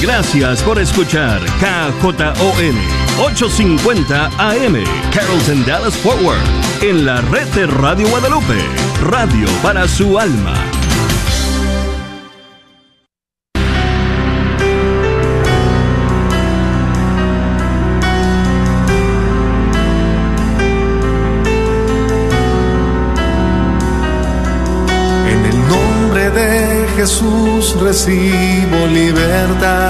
[0.00, 2.76] Gracias por escuchar KJON
[3.18, 6.40] 850 AM Carrollton Dallas Forward
[6.80, 8.58] en la red de Radio Guadalupe,
[9.02, 10.54] radio para su alma.
[27.00, 29.89] Jesús recibo libertad.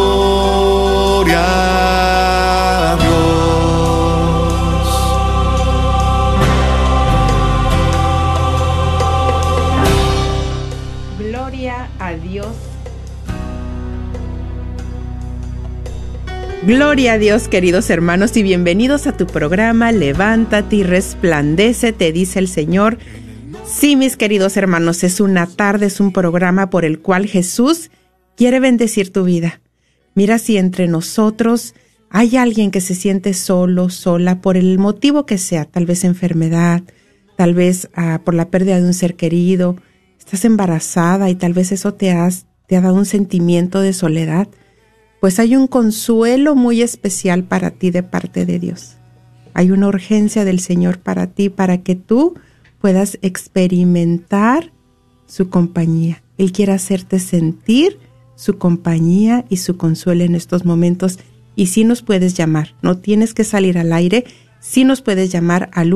[16.63, 22.47] a Dios, queridos hermanos, y bienvenidos a tu programa Levántate y resplandece, te dice el
[22.47, 22.99] Señor.
[23.65, 27.89] Sí, mis queridos hermanos, es una tarde, es un programa por el cual Jesús
[28.37, 29.59] quiere bendecir tu vida.
[30.13, 31.73] Mira si entre nosotros
[32.11, 36.83] hay alguien que se siente solo, sola, por el motivo que sea, tal vez enfermedad,
[37.37, 39.77] tal vez ah, por la pérdida de un ser querido,
[40.19, 42.15] estás embarazada y tal vez eso te,
[42.67, 44.47] te ha dado un sentimiento de soledad
[45.21, 48.97] pues hay un consuelo muy especial para ti de parte de Dios.
[49.53, 52.33] Hay una urgencia del Señor para ti, para que tú
[52.79, 54.73] puedas experimentar
[55.27, 56.23] su compañía.
[56.39, 57.99] Él quiere hacerte sentir
[58.35, 61.19] su compañía y su consuelo en estos momentos.
[61.55, 64.25] Y si nos puedes llamar, no tienes que salir al aire,
[64.59, 65.93] si nos puedes llamar al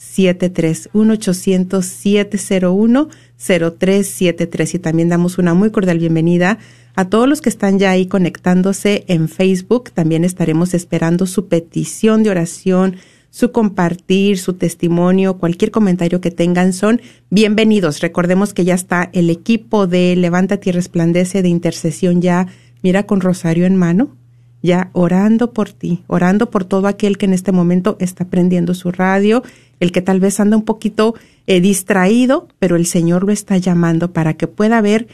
[0.00, 0.90] 1-800-701-0373.
[0.92, 3.08] 1-800-701-0373.
[3.40, 6.58] 0373 y también damos una muy cordial bienvenida
[6.94, 9.90] a todos los que están ya ahí conectándose en Facebook.
[9.92, 12.96] También estaremos esperando su petición de oración,
[13.30, 17.00] su compartir, su testimonio, cualquier comentario que tengan son
[17.30, 18.00] bienvenidos.
[18.00, 22.46] Recordemos que ya está el equipo de Levántate y Resplandece de intercesión ya,
[22.82, 24.16] mira, con rosario en mano,
[24.62, 28.90] ya orando por ti, orando por todo aquel que en este momento está prendiendo su
[28.90, 29.42] radio,
[29.80, 31.14] el que tal vez anda un poquito
[31.46, 35.08] eh, distraído, pero el Señor lo está llamando para que pueda ver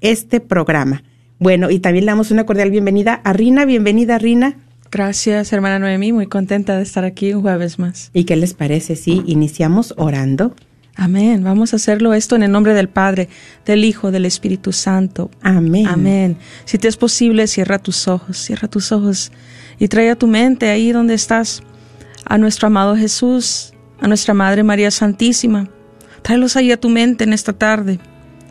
[0.00, 1.02] este programa.
[1.38, 3.64] Bueno, y también le damos una cordial bienvenida a Rina.
[3.64, 4.56] Bienvenida, Rina.
[4.90, 6.12] Gracias, hermana Noemí.
[6.12, 8.10] Muy contenta de estar aquí un jueves más.
[8.12, 10.54] ¿Y qué les parece si iniciamos orando?
[10.96, 11.42] Amén.
[11.42, 13.28] Vamos a hacerlo esto en el nombre del Padre,
[13.64, 15.30] del Hijo, del Espíritu Santo.
[15.40, 15.86] Amén.
[15.86, 16.36] Amén.
[16.66, 19.32] Si te es posible, cierra tus ojos, cierra tus ojos
[19.78, 21.62] y trae a tu mente ahí donde estás
[22.26, 23.69] a nuestro amado Jesús,
[24.00, 25.68] a nuestra Madre María Santísima.
[26.22, 27.98] Tráelos ahí a tu mente en esta tarde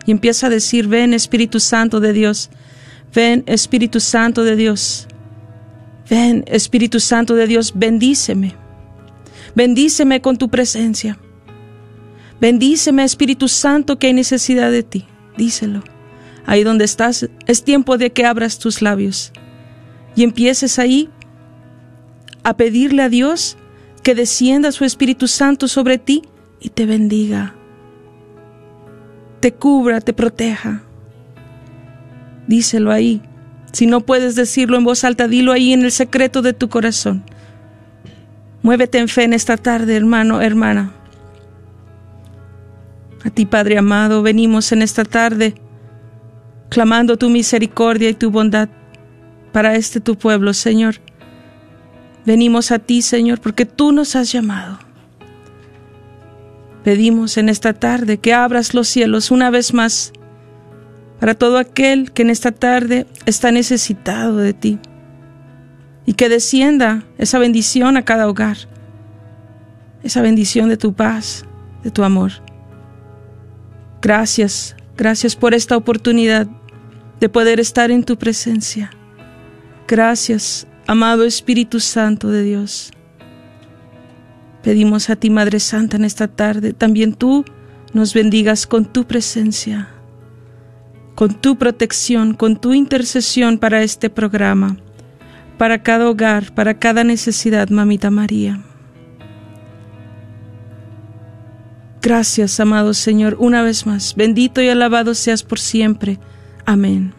[0.06, 2.50] y empieza a decir, ven Espíritu Santo de Dios,
[3.14, 5.08] ven Espíritu Santo de Dios,
[6.10, 8.56] Ven, Espíritu Santo de Dios, bendíceme.
[9.56, 11.20] Bendíceme con tu presencia.
[12.42, 15.06] Bendíceme, Espíritu Santo, que hay necesidad de ti.
[15.38, 15.84] Díselo.
[16.46, 19.32] Ahí donde estás, es tiempo de que abras tus labios
[20.16, 21.10] y empieces ahí
[22.44, 23.58] a pedirle a Dios
[24.02, 26.24] que descienda su Espíritu Santo sobre ti
[26.60, 27.56] y te bendiga,
[29.40, 30.84] te cubra, te proteja.
[32.48, 33.22] Díselo ahí.
[33.72, 37.24] Si no puedes decirlo en voz alta, dilo ahí en el secreto de tu corazón.
[38.64, 40.92] Muévete en fe en esta tarde, hermano, hermana.
[43.24, 45.56] A ti, Padre amado, venimos en esta tarde
[46.70, 48.70] clamando tu misericordia y tu bondad
[49.52, 50.96] para este tu pueblo, Señor.
[52.26, 54.80] Venimos a ti, Señor, porque tú nos has llamado.
[56.84, 60.14] Pedimos en esta tarde que abras los cielos una vez más
[61.20, 64.80] para todo aquel que en esta tarde está necesitado de ti
[66.06, 68.58] y que descienda esa bendición a cada hogar,
[70.02, 71.46] esa bendición de tu paz,
[71.84, 72.32] de tu amor.
[74.02, 76.48] Gracias, gracias por esta oportunidad
[77.20, 78.92] de poder estar en tu presencia.
[79.88, 82.92] Gracias, amado Espíritu Santo de Dios.
[84.64, 87.46] Pedimos a ti, Madre Santa, en esta tarde, también tú
[87.94, 89.90] nos bendigas con tu presencia,
[91.14, 94.78] con tu protección, con tu intercesión para este programa,
[95.60, 98.60] para cada hogar, para cada necesidad, Mamita María.
[102.02, 104.16] Gracias, amado Señor, una vez más.
[104.16, 106.18] Bendito y alabado seas por siempre.
[106.66, 107.19] Amén.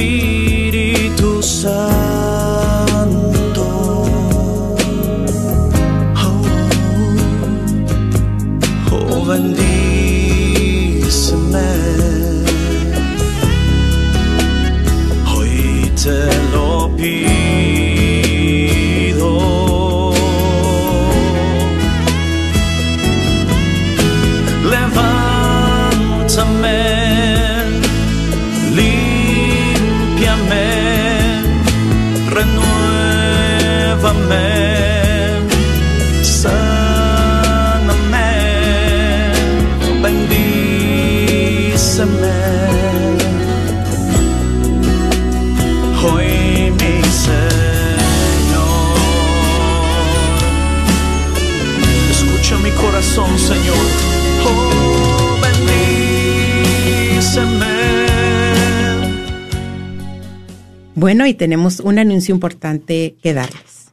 [0.00, 2.00] Espíritu Santo.
[6.16, 6.42] Oh,
[8.92, 9.68] oh, bendíceme.
[15.36, 16.18] Hoy te
[16.54, 17.29] lo pido.
[61.10, 63.90] Bueno, y tenemos un anuncio importante que darles.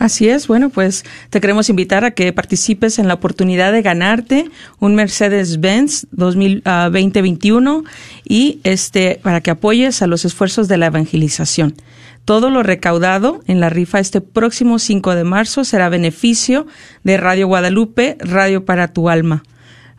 [0.00, 4.50] Así es, bueno, pues te queremos invitar a que participes en la oportunidad de ganarte
[4.80, 7.84] un Mercedes-Benz 2021
[8.24, 11.76] y este para que apoyes a los esfuerzos de la evangelización.
[12.24, 16.66] Todo lo recaudado en la rifa este próximo 5 de marzo será beneficio
[17.04, 19.44] de Radio Guadalupe, Radio para tu alma.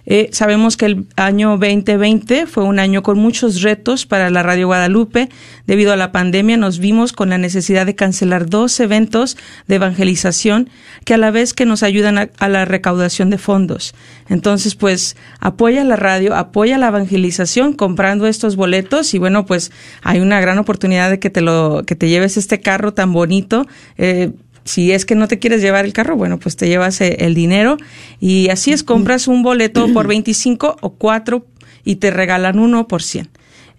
[0.06, 4.68] Eh, sabemos que el año 2020 fue un año con muchos retos para la Radio
[4.68, 5.30] Guadalupe.
[5.66, 10.70] Debido a la pandemia nos vimos con la necesidad de cancelar dos eventos de evangelización
[11.06, 13.96] que a la vez que nos ayudan a, la recaudación de fondos.
[14.30, 19.72] Entonces, pues apoya la radio, apoya la evangelización comprando estos boletos y bueno, pues
[20.04, 23.68] hay una gran oportunidad de que te lo que te lleves este carro tan bonito.
[23.98, 24.32] Eh,
[24.66, 27.36] si es que no te quieres llevar el carro, bueno, pues te llevas eh, el
[27.36, 27.78] dinero
[28.20, 31.46] y así es, compras un boleto por 25 o 4
[31.86, 33.30] y te regalan uno por 100.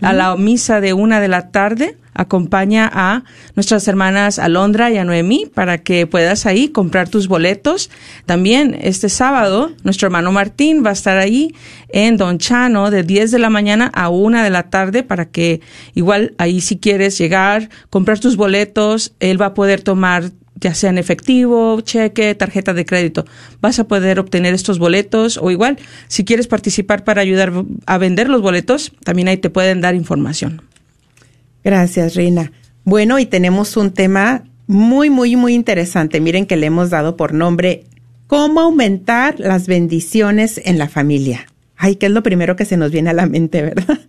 [0.00, 1.96] a la misa de una de la tarde.
[2.12, 3.22] Acompaña a
[3.54, 7.90] nuestras hermanas Alondra y a Noemí para que puedas ahí comprar tus boletos.
[8.26, 11.54] También este sábado, nuestro hermano Martín va a estar ahí
[11.88, 15.60] en Don Chano de 10 de la mañana a una de la tarde para que
[15.94, 20.90] igual ahí si quieres llegar, comprar tus boletos, él va a poder tomar ya sea
[20.90, 23.24] en efectivo, cheque, tarjeta de crédito.
[23.60, 25.78] Vas a poder obtener estos boletos o igual,
[26.08, 27.52] si quieres participar para ayudar
[27.86, 30.62] a vender los boletos, también ahí te pueden dar información.
[31.64, 32.52] Gracias, Rina.
[32.84, 36.20] Bueno, y tenemos un tema muy, muy, muy interesante.
[36.20, 37.84] Miren que le hemos dado por nombre
[38.32, 41.48] ¿Cómo aumentar las bendiciones en la familia?
[41.76, 44.00] Ay, que es lo primero que se nos viene a la mente, ¿verdad?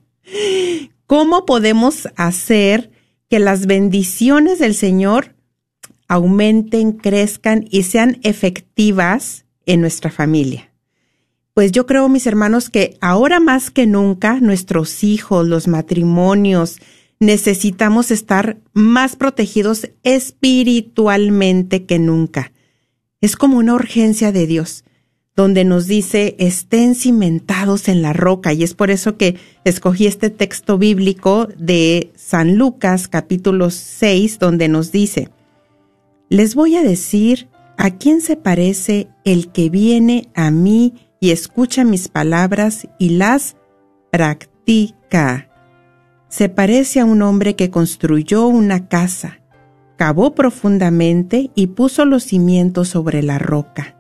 [1.08, 2.90] ¿Cómo podemos hacer
[3.30, 5.36] que las bendiciones del Señor
[6.14, 10.72] aumenten, crezcan y sean efectivas en nuestra familia?
[11.54, 16.80] Pues yo creo, mis hermanos, que ahora más que nunca nuestros hijos, los matrimonios,
[17.20, 22.52] necesitamos estar más protegidos espiritualmente que nunca.
[23.22, 24.84] Es como una urgencia de Dios,
[25.36, 28.54] donde nos dice estén cimentados en la roca.
[28.54, 34.68] Y es por eso que escogí este texto bíblico de San Lucas capítulo 6, donde
[34.68, 35.30] nos dice,
[36.34, 37.48] les voy a decir
[37.78, 43.56] a quién se parece el que viene a mí y escucha mis palabras y las
[44.12, 45.52] practica
[46.30, 49.42] se parece a un hombre que construyó una casa,
[49.96, 53.96] cavó profundamente y puso los cimientos sobre la roca.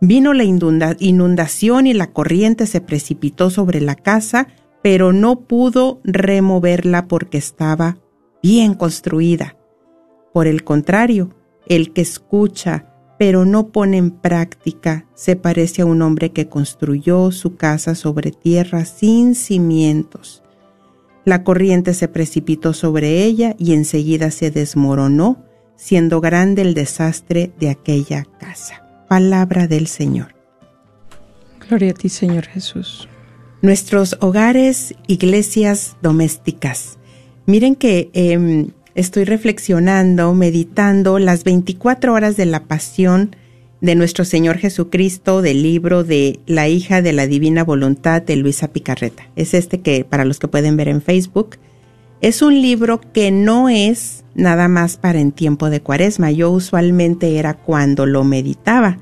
[0.00, 4.48] Vino la inundación y la corriente se precipitó sobre la casa,
[4.82, 7.98] pero no pudo removerla porque estaba
[8.42, 9.56] bien construida.
[10.32, 11.30] Por el contrario,
[11.76, 12.86] el que escucha
[13.18, 18.32] pero no pone en práctica se parece a un hombre que construyó su casa sobre
[18.32, 20.42] tierra sin cimientos.
[21.24, 25.44] La corriente se precipitó sobre ella y enseguida se desmoronó,
[25.76, 28.84] siendo grande el desastre de aquella casa.
[29.08, 30.34] Palabra del Señor.
[31.68, 33.08] Gloria a ti, Señor Jesús.
[33.60, 36.98] Nuestros hogares, iglesias domésticas.
[37.46, 43.34] Miren que em, estoy reflexionando, meditando las 24 horas de la pasión
[43.80, 48.68] de nuestro Señor Jesucristo del libro de La hija de la divina voluntad de Luisa
[48.68, 49.28] Picarreta.
[49.34, 51.56] Es este que para los que pueden ver en Facebook.
[52.20, 56.30] Es un libro que no es nada más para en tiempo de cuaresma.
[56.30, 58.98] Yo usualmente era cuando lo meditaba,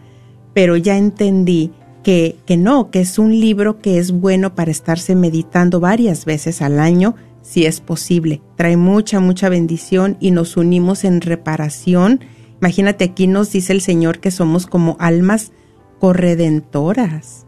[0.54, 5.14] pero ya entendí que, que no, que es un libro que es bueno para estarse
[5.14, 7.14] meditando varias veces al año,
[7.50, 8.40] si es posible.
[8.56, 12.20] Trae mucha, mucha bendición y nos unimos en reparación
[12.60, 15.52] Imagínate, aquí nos dice el Señor que somos como almas
[15.98, 17.46] corredentoras,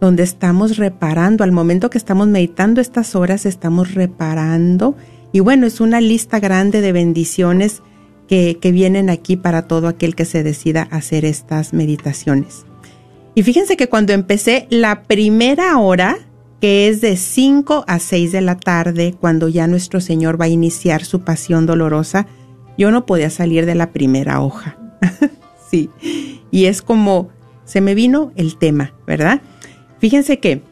[0.00, 1.42] donde estamos reparando.
[1.42, 4.96] Al momento que estamos meditando estas horas, estamos reparando.
[5.32, 7.82] Y bueno, es una lista grande de bendiciones
[8.28, 12.66] que, vienen aquí para todo aquel que se decida hacer estas meditaciones.
[13.34, 16.18] Y fíjense que cuando empecé la primera hora,
[16.60, 20.48] que es de 5 a 6 de la tarde, cuando ya nuestro Señor va a
[20.48, 22.26] iniciar su pasión dolorosa,
[22.78, 24.78] yo no podía salir de la primera hoja.
[25.70, 25.90] sí,
[26.50, 27.28] y es como
[27.64, 29.42] se me vino el tema, ¿verdad?
[29.98, 30.62] Fíjense que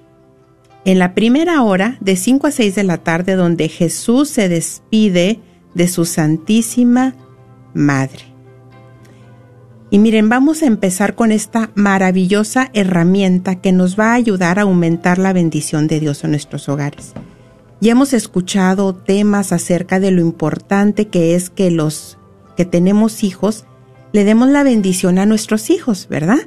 [0.85, 5.41] en la primera hora, de 5 a 6 de la tarde, donde Jesús se despide
[5.75, 7.14] de su Santísima
[7.73, 8.34] Madre.
[9.94, 14.62] Y miren, vamos a empezar con esta maravillosa herramienta que nos va a ayudar a
[14.62, 17.12] aumentar la bendición de Dios en nuestros hogares.
[17.80, 22.18] Ya hemos escuchado temas acerca de lo importante que es que los
[22.56, 23.66] que tenemos hijos
[24.12, 26.40] le demos la bendición a nuestros hijos, ¿verdad?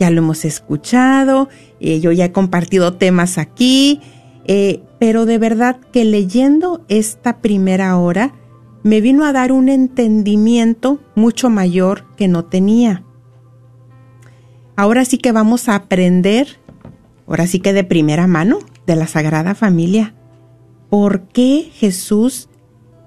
[0.00, 4.00] Ya lo hemos escuchado, eh, yo ya he compartido temas aquí,
[4.46, 8.32] eh, pero de verdad que leyendo esta primera hora
[8.82, 13.04] me vino a dar un entendimiento mucho mayor que no tenía.
[14.76, 16.60] Ahora sí que vamos a aprender,
[17.26, 20.14] ahora sí que de primera mano, de la Sagrada Familia
[20.90, 22.48] ¿Por qué Jesús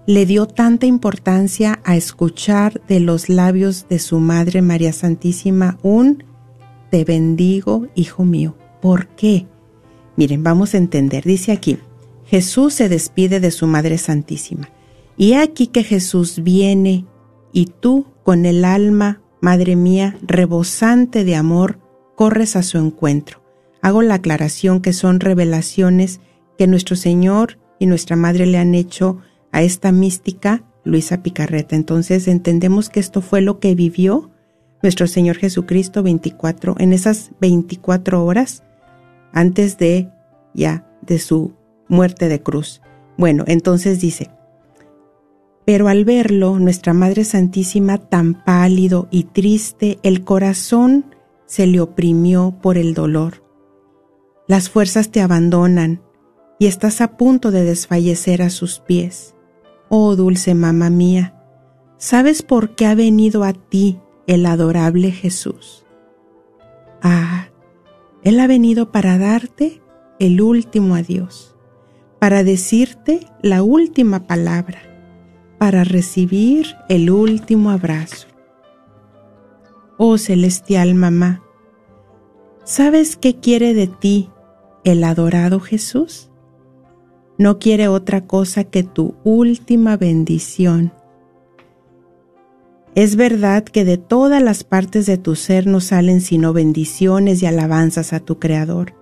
[0.06, 6.24] le dio tanta importancia a escuchar de los labios de su Madre María Santísima un
[6.92, 8.56] Te bendigo, hijo mío?
[8.82, 9.48] ¿Por qué?
[10.16, 11.24] Miren, vamos a entender.
[11.24, 11.80] Dice aquí,
[12.26, 14.70] Jesús se despide de su Madre Santísima.
[15.22, 17.06] Y aquí que Jesús viene
[17.54, 21.78] y tú con el alma, Madre mía, rebosante de amor,
[22.16, 23.44] corres a su encuentro.
[23.84, 26.22] Hago la aclaración que son revelaciones
[26.58, 29.20] que nuestro Señor y nuestra madre le han hecho
[29.52, 31.76] a esta mística Luisa Picarreta.
[31.76, 34.32] Entonces entendemos que esto fue lo que vivió
[34.82, 38.64] nuestro Señor Jesucristo 24, en esas 24 horas
[39.34, 40.10] antes de
[40.56, 41.54] ya de su
[41.88, 42.82] muerte de cruz.
[43.18, 44.32] Bueno, entonces dice,
[45.72, 52.58] pero al verlo, nuestra Madre Santísima tan pálido y triste, el corazón se le oprimió
[52.62, 53.42] por el dolor.
[54.50, 56.02] Las fuerzas te abandonan
[56.60, 59.34] y estás a punto de desfallecer a sus pies.
[59.88, 61.42] Oh dulce mamá mía,
[61.98, 63.98] ¿sabes por qué ha venido a ti
[64.28, 65.86] el adorable Jesús?
[67.02, 67.48] Ah,
[68.26, 69.82] Él ha venido para darte
[70.20, 71.56] el último adiós,
[72.20, 74.91] para decirte la última palabra,
[75.62, 78.26] para recibir el último abrazo.
[80.00, 81.44] Oh celestial mamá,
[82.64, 84.32] ¿sabes qué quiere de ti
[84.84, 86.32] el adorado Jesús?
[87.38, 90.94] No quiere otra cosa que tu última bendición.
[92.96, 97.46] Es verdad que de todas las partes de tu ser no salen sino bendiciones y
[97.46, 98.96] alabanzas a tu Creador,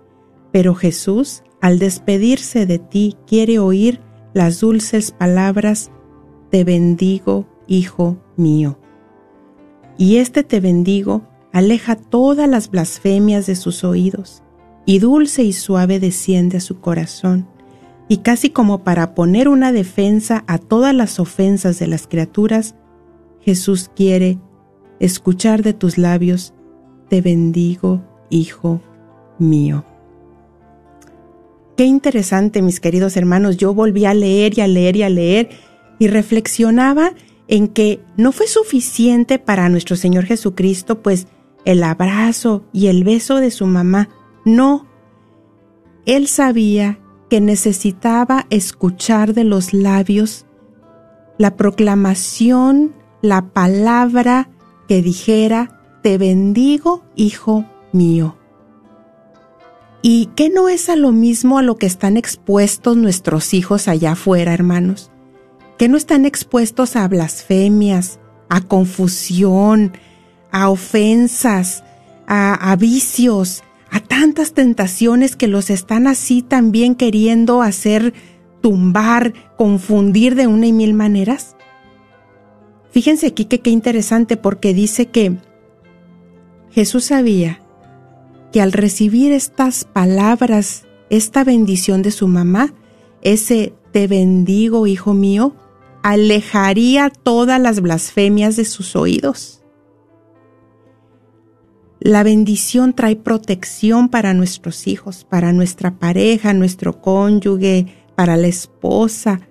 [0.52, 4.02] pero Jesús, al despedirse de ti, quiere oír
[4.34, 5.90] las dulces palabras,
[6.50, 8.80] Te bendigo, Hijo mío.
[9.98, 14.44] Y este te bendigo aleja todas las blasfemias de sus oídos,
[14.86, 17.48] y dulce y suave desciende a su corazón,
[18.08, 22.76] y casi como para poner una defensa a todas las ofensas de las criaturas,
[23.42, 24.40] Jesús quiere
[25.00, 26.54] escuchar de tus labios,
[27.10, 28.02] te bendigo,
[28.32, 28.80] Hijo
[29.40, 29.84] mío.
[31.76, 33.58] Qué interesante, mis queridos hermanos.
[33.58, 35.50] Yo volví a leer y a leer y a leer
[36.00, 37.14] y reflexionaba
[37.48, 41.28] en que no fue suficiente para nuestro Señor Jesucristo, pues
[41.66, 44.10] el abrazo y el beso de su mamá.
[44.46, 44.88] No.
[46.06, 50.46] Él sabía que necesitaba escuchar de los labios
[51.38, 54.50] la proclamación, la palabra
[54.88, 58.36] que dijera, te bendigo, hijo mío.
[60.02, 64.14] ¿Y qué no es a lo mismo a lo que están expuestos nuestros hijos allá
[64.14, 65.12] afuera, hermanos?
[65.80, 68.20] ¿Que no están expuestos a blasfemias,
[68.50, 69.94] a confusión,
[70.52, 71.86] a ofensas,
[72.28, 78.14] a, a vicios, a tantas tentaciones que los están así también queriendo hacer
[78.60, 81.56] tumbar, confundir de una y mil maneras?
[82.92, 85.38] Fíjense aquí que qué interesante porque dice que
[86.72, 87.62] Jesús sabía
[88.52, 92.74] que al recibir estas palabras, esta bendición de su mamá,
[93.22, 95.56] ese te bendigo, hijo mío,
[96.04, 99.62] alejaría todas las blasfemias de sus oídos.
[102.00, 109.42] La bendición trae protección para nuestros hijos, para nuestra pareja, nuestro cónyuge, para la esposa.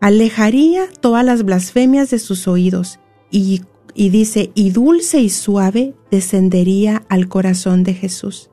[0.00, 3.60] Alejaría todas las blasfemias de sus oídos y
[3.94, 8.50] y dice, y dulce y suave descendería al corazón de Jesús.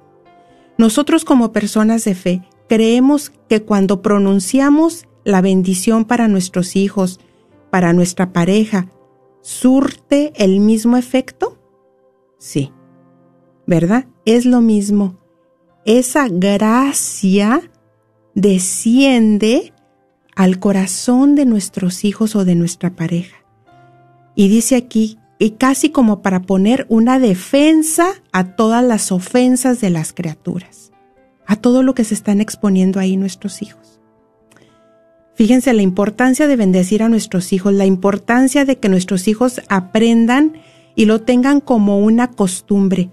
[0.78, 7.20] Nosotros como personas de fe creemos que cuando pronunciamos la bendición para nuestros hijos,
[7.70, 8.88] para nuestra pareja,
[9.42, 11.60] surte el mismo efecto?
[12.40, 12.72] Sí,
[13.66, 14.08] ¿verdad?
[14.24, 15.20] Es lo mismo.
[15.84, 17.70] Esa gracia
[18.36, 19.74] desciende
[20.34, 23.36] al corazón de nuestros hijos o de nuestra pareja.
[24.34, 29.90] Y dice aquí y casi como para poner una defensa a todas las ofensas de
[29.90, 30.94] las criaturas,
[31.46, 33.97] a todo lo que se están exponiendo ahí nuestros hijos.
[35.38, 40.54] Fíjense la importancia de bendecir a nuestros hijos, la importancia de que nuestros hijos aprendan
[40.96, 43.12] y lo tengan como una costumbre,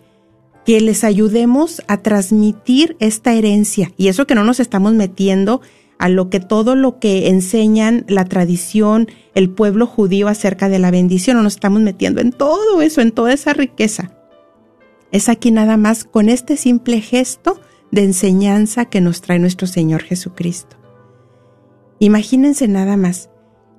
[0.64, 3.92] que les ayudemos a transmitir esta herencia.
[3.98, 5.60] Y eso que no nos estamos metiendo
[5.98, 10.90] a lo que todo lo que enseñan la tradición, el pueblo judío acerca de la
[10.90, 14.12] bendición, o nos estamos metiendo en todo eso, en toda esa riqueza.
[15.12, 17.60] Es aquí nada más con este simple gesto
[17.90, 20.83] de enseñanza que nos trae nuestro Señor Jesucristo.
[21.98, 23.30] Imagínense nada más.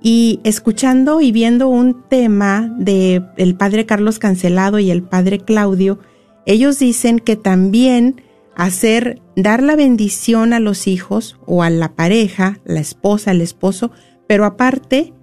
[0.01, 5.99] Y escuchando y viendo un tema de el padre Carlos Cancelado y el padre Claudio,
[6.45, 8.21] ellos dicen que también
[8.55, 13.91] hacer, dar la bendición a los hijos o a la pareja, la esposa, el esposo,
[14.27, 15.13] pero aparte,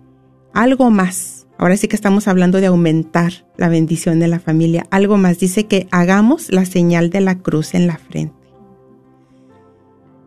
[0.53, 1.47] algo más.
[1.59, 4.87] Ahora sí que estamos hablando de aumentar la bendición de la familia.
[4.91, 5.39] Algo más.
[5.39, 8.35] Dice que hagamos la señal de la cruz en la frente.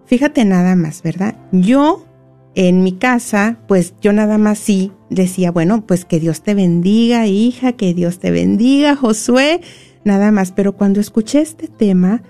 [0.06, 1.36] Fíjate nada más, ¿verdad?
[1.52, 2.05] Yo,
[2.56, 7.28] en mi casa, pues yo nada más sí decía, bueno, pues que Dios te bendiga,
[7.28, 9.62] hija, que Dios te bendiga, Josué,
[10.04, 10.52] nada más.
[10.52, 12.24] Pero cuando escuché este tema,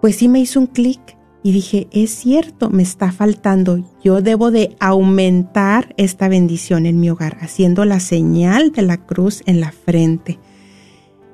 [0.00, 1.00] pues sí me hizo un clic
[1.42, 3.82] y dije, es cierto, me está faltando.
[4.04, 9.42] Yo debo de aumentar esta bendición en mi hogar, haciendo la señal de la cruz
[9.46, 10.38] en la frente.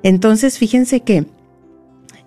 [0.03, 1.25] Entonces, fíjense que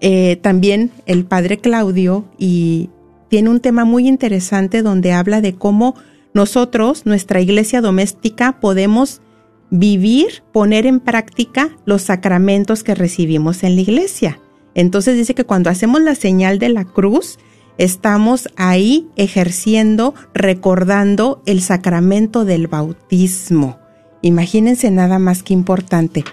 [0.01, 2.91] eh, también el padre Claudio y
[3.31, 5.95] tiene un tema muy interesante donde habla de cómo
[6.35, 9.23] nosotros, nuestra iglesia doméstica, podemos
[9.71, 14.41] vivir, poner en práctica los sacramentos que recibimos en la iglesia.
[14.75, 17.39] Entonces dice que cuando hacemos la señal de la cruz,
[17.79, 23.79] estamos ahí ejerciendo, recordando el sacramento del bautismo.
[24.23, 26.25] Imagínense nada más que importante.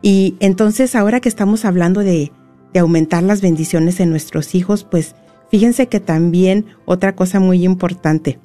[0.00, 2.30] Y entonces ahora que estamos hablando de,
[2.72, 5.16] de aumentar las bendiciones en nuestros hijos, pues
[5.50, 8.38] fíjense que también otra cosa muy importante.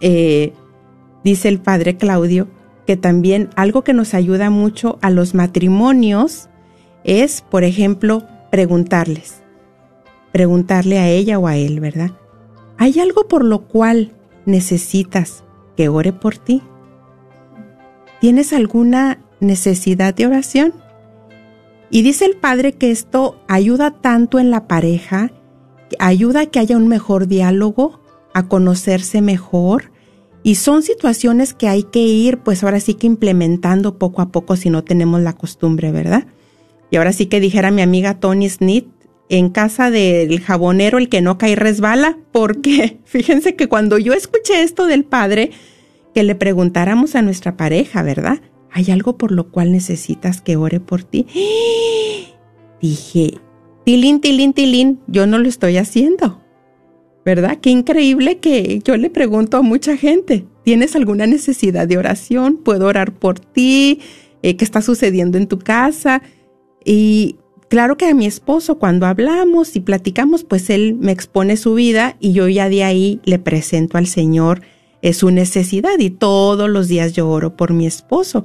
[0.00, 0.52] Eh,
[1.24, 2.48] dice el padre Claudio
[2.86, 6.48] que también algo que nos ayuda mucho a los matrimonios
[7.04, 9.42] es, por ejemplo, preguntarles,
[10.32, 12.10] preguntarle a ella o a él, ¿verdad?
[12.78, 14.12] ¿Hay algo por lo cual
[14.44, 15.44] necesitas
[15.76, 16.62] que ore por ti?
[18.20, 20.74] ¿Tienes alguna necesidad de oración?
[21.90, 25.30] Y dice el padre que esto ayuda tanto en la pareja,
[25.98, 28.00] ayuda a que haya un mejor diálogo,
[28.34, 29.90] a conocerse mejor,
[30.42, 34.56] y son situaciones que hay que ir, pues ahora sí que implementando poco a poco
[34.56, 36.26] si no tenemos la costumbre, ¿verdad?
[36.90, 38.86] Y ahora sí que dijera mi amiga Tony Smith,
[39.28, 44.62] en casa del jabonero el que no cae resbala, porque fíjense que cuando yo escuché
[44.62, 45.50] esto del padre,
[46.14, 48.40] que le preguntáramos a nuestra pareja, ¿verdad?
[48.72, 51.26] ¿Hay algo por lo cual necesitas que ore por ti?
[52.80, 53.38] Dije,
[53.84, 56.40] tilín, tilín, tilín, yo no lo estoy haciendo.
[57.24, 57.58] ¿Verdad?
[57.60, 62.56] Qué increíble que yo le pregunto a mucha gente, ¿tienes alguna necesidad de oración?
[62.56, 64.00] ¿Puedo orar por ti?
[64.42, 66.22] Eh, ¿Qué está sucediendo en tu casa?
[66.84, 67.36] Y
[67.68, 72.16] claro que a mi esposo cuando hablamos y platicamos, pues él me expone su vida
[72.20, 74.62] y yo ya de ahí le presento al Señor
[75.02, 78.44] es su necesidad y todos los días yo oro por mi esposo.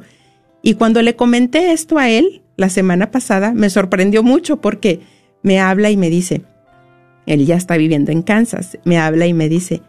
[0.61, 5.01] Y cuando le comenté esto a él la semana pasada, me sorprendió mucho porque
[5.45, 6.41] me habla y me dice,
[7.27, 9.83] él ya está viviendo en Kansas, me habla y me dice,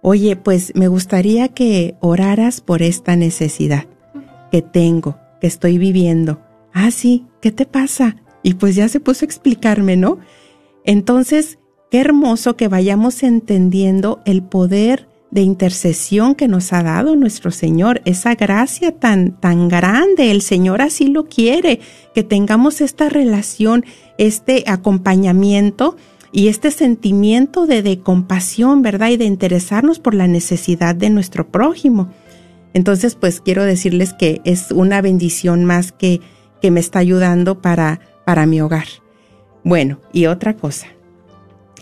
[0.00, 3.86] oye, pues me gustaría que oraras por esta necesidad
[4.52, 6.40] que tengo, que estoy viviendo.
[6.72, 8.14] Ah, sí, ¿qué te pasa?
[8.44, 10.18] Y pues ya se puso a explicarme, ¿no?
[10.84, 11.58] Entonces,
[11.90, 18.02] qué hermoso que vayamos entendiendo el poder de intercesión que nos ha dado nuestro Señor,
[18.04, 21.80] esa gracia tan, tan grande, el Señor así lo quiere,
[22.14, 23.84] que tengamos esta relación,
[24.18, 25.96] este acompañamiento
[26.32, 29.08] y este sentimiento de, de compasión, ¿verdad?
[29.08, 32.12] Y de interesarnos por la necesidad de nuestro prójimo.
[32.74, 36.20] Entonces, pues quiero decirles que es una bendición más que,
[36.60, 38.86] que me está ayudando para, para mi hogar.
[39.64, 40.88] Bueno, y otra cosa,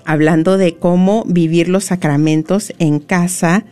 [0.05, 3.65] hablando de cómo vivir los sacramentos en casa,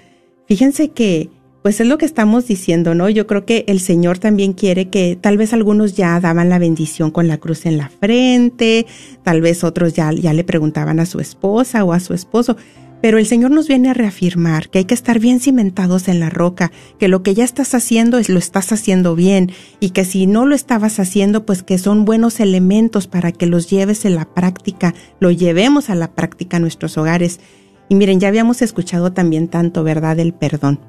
[0.47, 1.31] fíjense que
[1.62, 3.09] pues es lo que estamos diciendo, ¿no?
[3.11, 7.11] Yo creo que el Señor también quiere que tal vez algunos ya daban la bendición
[7.11, 8.87] con la cruz en la frente,
[9.23, 12.57] tal vez otros ya, ya le preguntaban a su esposa o a su esposo,
[13.00, 16.30] pero el Señor nos viene a reafirmar que hay que estar bien cimentados en la
[16.30, 20.26] roca, que lo que ya estás haciendo es lo estás haciendo bien y que si
[20.26, 24.24] no lo estabas haciendo, pues que son buenos elementos para que los lleves en la
[24.24, 27.40] práctica, lo llevemos a la práctica en nuestros hogares.
[27.88, 30.80] Y miren, ya habíamos escuchado también tanto, ¿verdad?, del perdón,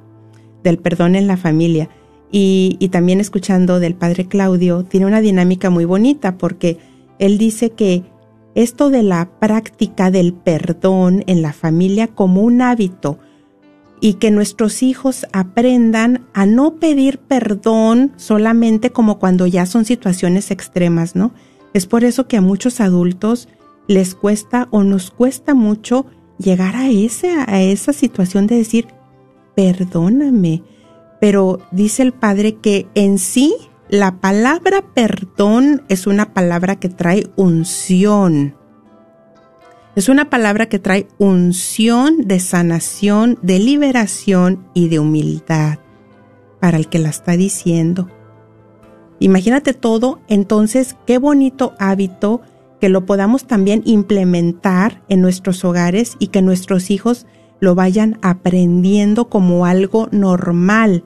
[0.64, 1.90] del perdón en la familia.
[2.32, 6.78] Y, y también escuchando del Padre Claudio, tiene una dinámica muy bonita porque
[7.18, 8.04] él dice que
[8.56, 13.20] esto de la práctica del perdón en la familia como un hábito
[14.02, 20.52] y que nuestros hijos aprendan a no pedir perdón solamente como cuando ya son situaciones
[20.52, 21.32] extremas, ¿no?
[21.74, 23.48] Es por eso que a muchos adultos
[23.88, 26.06] les cuesta o nos cuesta mucho
[26.38, 28.88] llegar a, ese, a esa situación de decir,
[29.56, 30.64] perdóname.
[31.20, 33.54] Pero dice el padre que en sí
[33.90, 38.56] la palabra perdón es una palabra que trae unción.
[39.96, 45.80] Es una palabra que trae unción de sanación, de liberación y de humildad
[46.60, 48.08] para el que la está diciendo.
[49.20, 52.42] Imagínate todo, entonces qué bonito hábito
[52.80, 57.26] que lo podamos también implementar en nuestros hogares y que nuestros hijos
[57.60, 61.04] lo vayan aprendiendo como algo normal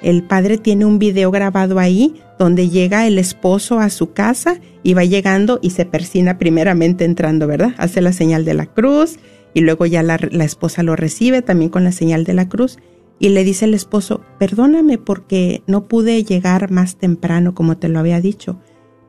[0.00, 4.94] el padre tiene un video grabado ahí donde llega el esposo a su casa y
[4.94, 7.74] va llegando y se persina primeramente entrando, ¿verdad?
[7.78, 9.18] Hace la señal de la cruz
[9.54, 12.78] y luego ya la, esposa lo recibe también con la señal de la cruz
[13.18, 17.98] y le dice el esposo, perdóname porque no pude llegar más temprano como te lo
[17.98, 18.60] había dicho.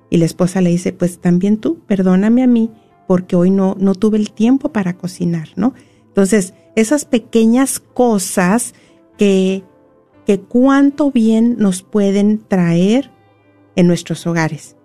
[0.09, 2.71] Y la esposa le dice, pues también tú, perdóname a mí
[3.07, 5.75] porque hoy no, no tuve el tiempo para cocinar, ¿no?
[6.07, 8.73] Entonces, esas pequeñas cosas
[9.17, 9.63] que
[10.29, 13.09] que cuánto bien nos pueden traer
[13.75, 14.75] en nuestros hogares.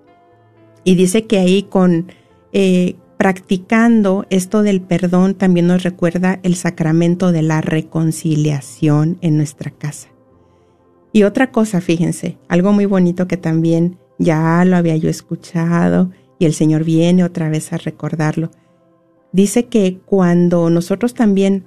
[0.84, 2.10] Y dice que ahí con
[2.54, 9.70] eh, practicando esto del perdón también nos recuerda el sacramento de la reconciliación en nuestra
[9.70, 10.08] casa.
[11.12, 16.46] Y otra cosa, fíjense, algo muy bonito que también ya lo había yo escuchado y
[16.46, 18.50] el Señor viene otra vez a recordarlo.
[19.30, 21.66] Dice que cuando nosotros también,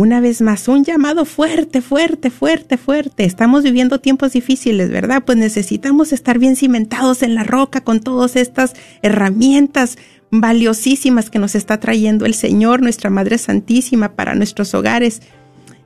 [0.00, 5.22] una vez más, un llamado fuerte, fuerte, fuerte, fuerte, estamos viviendo tiempos difíciles, ¿verdad?
[5.26, 9.98] Pues necesitamos estar bien cimentados en la roca con todas estas herramientas
[10.30, 15.20] valiosísimas que nos está trayendo el Señor, nuestra Madre Santísima, para nuestros hogares.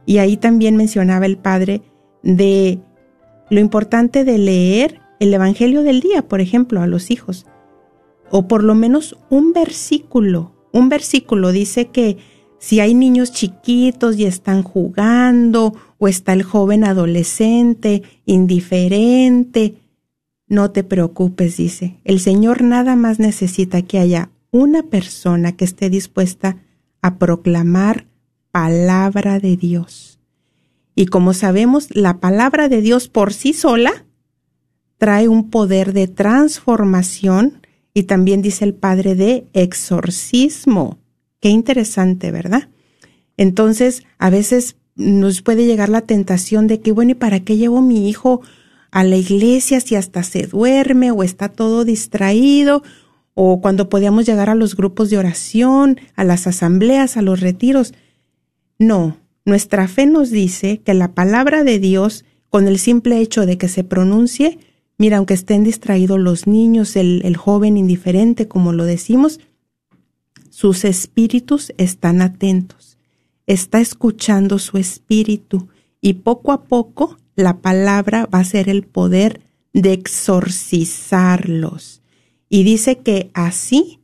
[0.07, 1.83] Y ahí también mencionaba el Padre
[2.23, 2.79] de
[3.51, 7.47] lo importante de leer el Evangelio del día, por ejemplo, a los hijos.
[8.31, 10.55] O por lo menos un versículo.
[10.73, 12.19] Un versículo dice que
[12.65, 19.75] si hay niños chiquitos y están jugando, o está el joven adolescente, indiferente,
[20.49, 22.01] no te preocupes, dice.
[22.05, 26.57] El Señor nada más necesita que haya una persona que esté dispuesta
[27.03, 28.07] a proclamar
[28.51, 30.19] palabra de Dios.
[30.95, 34.07] Y como sabemos, la palabra de Dios por sí sola
[34.97, 37.61] trae un poder de transformación
[37.93, 41.04] y también dice el Padre de exorcismo.
[41.45, 42.71] Qué interesante, ¿verdad?
[43.37, 47.83] Entonces, a veces nos puede llegar la tentación de que, bueno, ¿y para qué llevo
[47.83, 48.41] mi hijo
[48.91, 52.83] a la iglesia si hasta se duerme o está todo distraído?
[53.35, 57.93] O cuando podíamos llegar a los grupos de oración, a las asambleas, a los retiros.
[58.79, 63.59] No, nuestra fe nos dice que la palabra de Dios, con el simple hecho de
[63.59, 64.61] que se pronuncie,
[64.97, 69.41] mira, aunque estén distraídos los niños, el, joven indiferente, como lo decimos,
[70.55, 72.97] sus espíritus están atentos,
[73.45, 75.67] está escuchando su espíritu
[76.01, 79.41] y poco a poco la palabra va a ser el poder
[79.73, 82.03] de exorcizarlos.
[82.49, 83.99] Y dice que así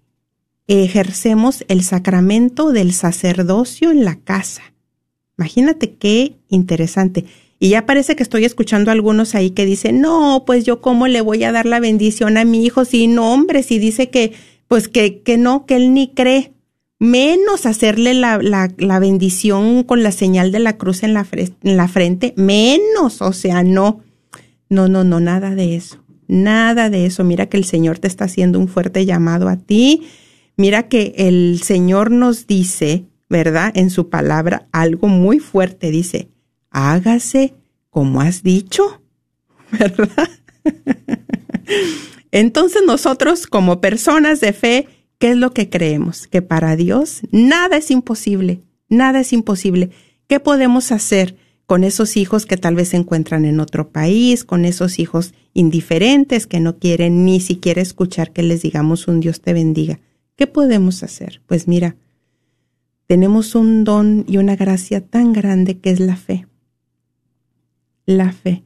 [0.66, 4.62] ejercemos el sacramento del sacerdocio en la casa.
[5.38, 7.26] Imagínate qué interesante.
[7.60, 11.06] Y ya parece que estoy escuchando a algunos ahí que dicen, no, pues yo cómo
[11.06, 14.32] le voy a dar la bendición a mi hijo si no, hombre, si dice que,
[14.70, 16.54] pues que, que no, que él ni cree.
[16.98, 21.76] Menos hacerle la, la, la bendición con la señal de la cruz en la, en
[21.76, 24.00] la frente, menos, o sea, no.
[24.70, 25.98] No, no, no, nada de eso.
[26.28, 27.24] Nada de eso.
[27.24, 30.06] Mira que el Señor te está haciendo un fuerte llamado a ti.
[30.56, 33.70] Mira que el Señor nos dice ¿verdad?
[33.74, 35.90] En su palabra algo muy fuerte.
[35.90, 36.28] Dice,
[36.70, 37.54] hágase
[37.88, 39.00] como has dicho,
[39.78, 40.28] ¿verdad?
[42.32, 44.88] Entonces nosotros como personas de fe,
[45.18, 46.26] ¿qué es lo que creemos?
[46.26, 49.90] Que para Dios nada es imposible, nada es imposible.
[50.26, 54.64] ¿Qué podemos hacer con esos hijos que tal vez se encuentran en otro país, con
[54.64, 59.52] esos hijos indiferentes que no quieren ni siquiera escuchar que les digamos un Dios te
[59.52, 60.00] bendiga?
[60.36, 61.42] ¿Qué podemos hacer?
[61.46, 61.96] Pues mira,
[63.06, 66.46] tenemos un don y una gracia tan grande que es la fe.
[68.06, 68.62] La fe.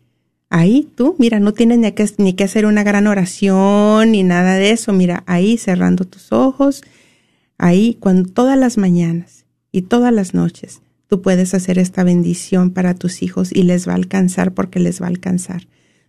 [0.57, 4.55] Ahí tú, mira, no tienes ni que, ni que hacer una gran oración ni nada
[4.55, 4.93] de eso.
[4.93, 6.83] Mira, ahí cerrando tus ojos,
[7.59, 12.95] ahí cuando todas las mañanas y todas las noches tú puedes hacer esta bendición para
[12.95, 15.67] tus hijos y les va a alcanzar porque les va a alcanzar.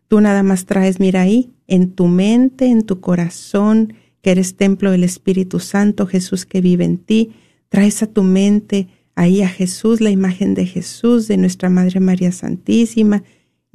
[0.08, 4.92] Tú nada más traes, mira ahí, en tu mente, en tu corazón, que eres templo
[4.92, 7.32] del Espíritu Santo, Jesús que vive en ti,
[7.70, 12.32] Traes a tu mente ahí a Jesús, la imagen de Jesús, de nuestra Madre María
[12.32, 13.24] Santísima,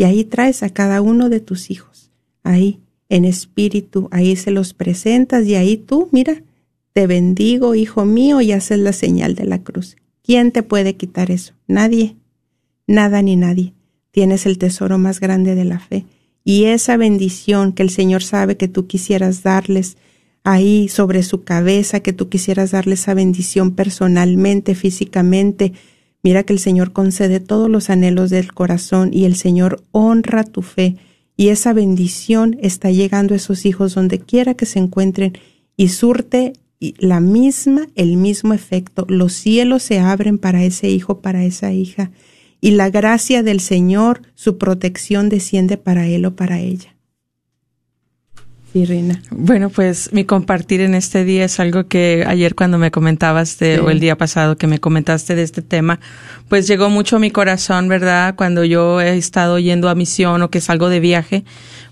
[0.00, 2.10] y ahí traes a cada uno de tus hijos,
[2.42, 6.42] ahí en espíritu, ahí se los presentas y ahí tú, mira,
[6.94, 9.98] te bendigo, hijo mío, y haces la señal de la cruz.
[10.22, 11.52] ¿Quién te puede quitar eso?
[11.66, 12.16] Nadie,
[12.86, 13.74] nada ni nadie.
[14.10, 16.06] Tienes el tesoro más grande de la fe.
[16.44, 19.98] Y esa bendición que el Señor sabe que tú quisieras darles,
[20.44, 25.74] ahí sobre su cabeza, que tú quisieras darle esa bendición personalmente, físicamente.
[26.22, 30.62] Mira que el Señor concede todos los anhelos del corazón y el Señor honra tu
[30.62, 30.96] fe
[31.36, 35.38] y esa bendición está llegando a esos hijos donde quiera que se encuentren
[35.76, 36.52] y surte
[36.98, 39.06] la misma, el mismo efecto.
[39.08, 42.10] Los cielos se abren para ese hijo, para esa hija
[42.60, 46.94] y la gracia del Señor, su protección desciende para él o para ella.
[48.72, 49.20] Sí, Reina.
[49.30, 53.80] Bueno, pues mi compartir en este día es algo que ayer cuando me comentabas de,
[53.80, 55.98] o el día pasado que me comentaste de este tema,
[56.48, 58.36] pues llegó mucho a mi corazón, ¿verdad?
[58.36, 61.44] Cuando yo he estado yendo a misión o que salgo de viaje,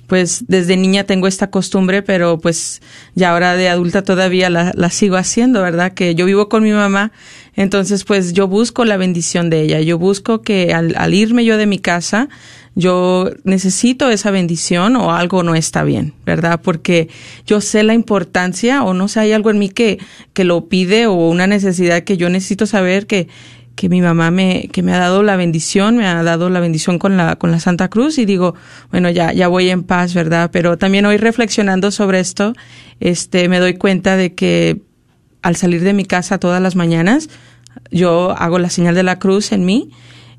[0.07, 2.81] pues desde niña tengo esta costumbre, pero pues
[3.15, 5.93] ya ahora de adulta todavía la, la sigo haciendo, ¿verdad?
[5.93, 7.11] Que yo vivo con mi mamá,
[7.57, 11.59] entonces pues yo busco la bendición de ella, yo busco que al, al irme yo
[11.59, 12.29] de mi casa,
[12.79, 16.61] yo necesito esa bendición o algo no está bien, ¿verdad?
[16.63, 17.09] Porque
[17.45, 19.99] yo sé la importancia o no sé, hay algo en mí que,
[20.33, 23.27] que lo pide o una necesidad que yo necesito saber que,
[23.75, 27.01] que mi mamá me, que me ha dado la bendición, me ha dado la bendición
[27.01, 28.55] con la, con la Santa Cruz y digo,
[28.93, 30.51] bueno, ya, ya voy en paz, ¿verdad?
[30.53, 32.53] Pero también hoy reflexionando sobre esto,
[33.01, 34.83] este, me doy cuenta de que
[35.43, 37.29] al salir de mi casa todas las mañanas,
[37.91, 39.91] yo hago la señal de la cruz en mí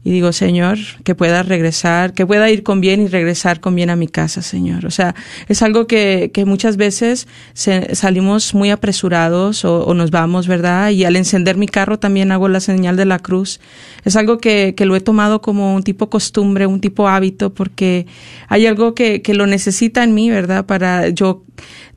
[0.03, 3.89] y digo, Señor, que pueda regresar, que pueda ir con bien y regresar con bien
[3.89, 4.85] a mi casa, Señor.
[4.85, 5.13] O sea,
[5.49, 10.91] es algo que, que muchas veces se- salimos muy apresurados o, o nos vamos, ¿verdad?
[10.91, 13.59] Y al encender mi carro también hago la señal de la cruz.
[14.05, 18.07] Es algo que, que lo he tomado como un tipo costumbre, un tipo hábito, porque
[18.47, 20.65] hay algo que, que lo necesita en mí, ¿verdad?
[20.65, 21.43] Para yo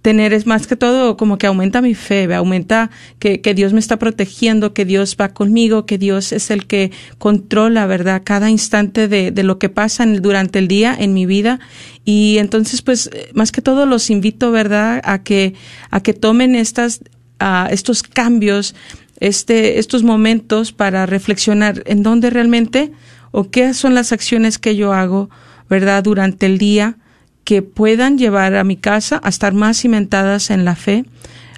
[0.03, 3.79] tener es más que todo como que aumenta mi fe, aumenta que, que Dios me
[3.79, 8.23] está protegiendo, que Dios va conmigo, que Dios es el que controla, ¿verdad?
[8.25, 11.61] Cada instante de, de lo que pasa en- durante el día en mi vida.
[12.05, 15.01] Y entonces, pues, más que todo los invito, ¿verdad?
[15.05, 15.55] A que,
[15.91, 17.01] a que tomen estas,
[17.39, 18.75] ah, estos cambios,
[19.21, 22.91] este, estos momentos para reflexionar en dónde realmente
[23.31, 25.31] o qué son las acciones que yo hago,
[25.71, 26.03] ¿verdad?
[26.03, 26.97] Durante el día
[27.45, 31.05] que puedan llevar a mi casa a estar más cimentadas en la fe,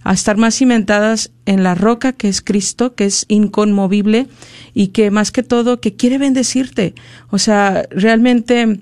[0.03, 4.29] a estar más cimentadas en la roca que es Cristo, que es inconmovible
[4.75, 6.95] y que más que todo que quiere bendecirte.
[7.31, 8.81] O sea, realmente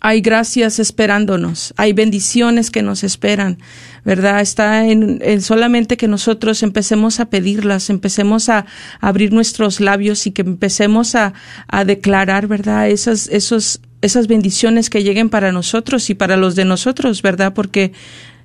[0.00, 3.58] hay gracias esperándonos, hay bendiciones que nos esperan,
[4.04, 4.40] ¿verdad?
[4.40, 8.66] Está en, en solamente que nosotros empecemos a pedirlas, empecemos a,
[9.00, 11.32] abrir nuestros labios y que empecemos a,
[11.66, 12.88] a declarar, ¿verdad?
[12.88, 17.54] Esas, esos, esas bendiciones que lleguen para nosotros y para los de nosotros, ¿verdad?
[17.54, 17.92] Porque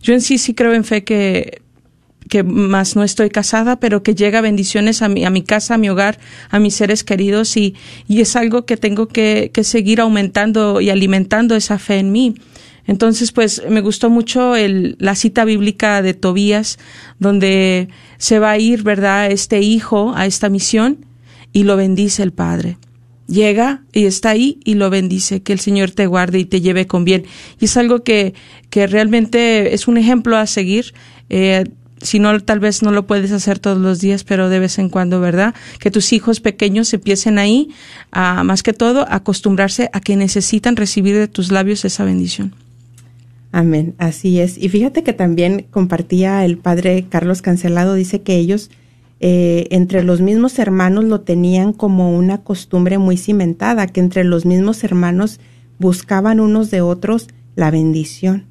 [0.01, 1.61] yo en sí sí creo en fe que
[2.31, 5.77] que más no estoy casada, pero que llega bendiciones a mi, a mi casa, a
[5.77, 6.17] mi hogar,
[6.49, 7.75] a mis seres queridos y,
[8.07, 12.35] y es algo que tengo que, que seguir aumentando y alimentando esa fe en mí.
[12.87, 16.79] Entonces, pues me gustó mucho el, la cita bíblica de Tobías,
[17.19, 21.05] donde se va a ir, ¿verdad?, este hijo a esta misión
[21.51, 22.77] y lo bendice el Padre.
[23.27, 26.87] Llega y está ahí y lo bendice, que el Señor te guarde y te lleve
[26.87, 27.25] con bien.
[27.59, 28.33] Y es algo que,
[28.69, 30.93] que realmente es un ejemplo a seguir.
[31.29, 31.63] Eh,
[32.01, 34.89] si no, tal vez no lo puedes hacer todos los días, pero de vez en
[34.89, 35.53] cuando, ¿verdad?
[35.79, 37.69] Que tus hijos pequeños empiecen ahí,
[38.11, 42.53] a, más que todo, a acostumbrarse a que necesitan recibir de tus labios esa bendición.
[43.51, 44.57] Amén, así es.
[44.57, 48.71] Y fíjate que también compartía el padre Carlos Cancelado, dice que ellos
[49.23, 54.47] eh, entre los mismos hermanos lo tenían como una costumbre muy cimentada, que entre los
[54.47, 55.39] mismos hermanos
[55.77, 58.47] buscaban unos de otros la bendición.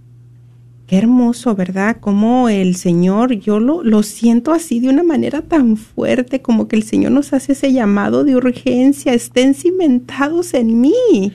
[0.87, 1.97] Qué hermoso, ¿verdad?
[1.99, 6.77] Como el Señor, yo lo, lo siento así de una manera tan fuerte, como que
[6.77, 11.33] el Señor nos hace ese llamado de urgencia, estén cimentados en mí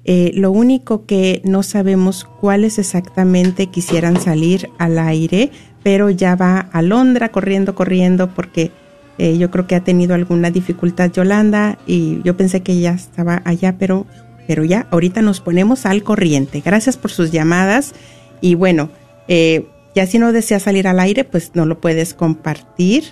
[0.04, 5.50] Eh, lo único que no sabemos cuáles exactamente quisieran salir al aire,
[5.86, 8.72] pero ya va a Londra corriendo, corriendo, porque
[9.18, 13.40] eh, yo creo que ha tenido alguna dificultad Yolanda y yo pensé que ya estaba
[13.44, 14.04] allá, pero,
[14.48, 16.60] pero ya, ahorita nos ponemos al corriente.
[16.60, 17.92] Gracias por sus llamadas
[18.40, 18.90] y bueno,
[19.28, 23.04] eh, ya si no deseas salir al aire, pues no lo puedes compartir.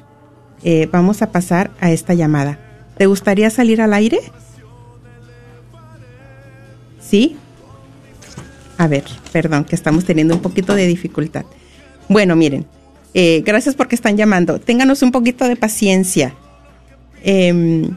[0.65, 2.59] Eh, vamos a pasar a esta llamada.
[2.99, 4.19] ¿Te gustaría salir al aire?
[6.99, 7.37] ¿Sí?
[8.79, 11.45] A ver, perdón, que estamos teniendo un poquito de dificultad.
[12.09, 12.67] Bueno, miren,
[13.15, 14.59] eh, gracias porque están llamando.
[14.61, 16.35] Ténganos un poquito de paciencia.
[17.23, 17.97] Em,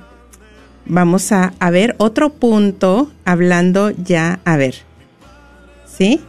[0.85, 4.75] vamos a, a ver otro punto hablando ya, a ver.
[5.85, 6.21] ¿Sí?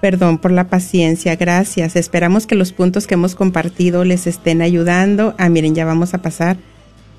[0.00, 1.96] Perdón por la paciencia, gracias.
[1.96, 5.34] Esperamos que los puntos que hemos compartido les estén ayudando.
[5.38, 6.58] Ah, miren, ya vamos a pasar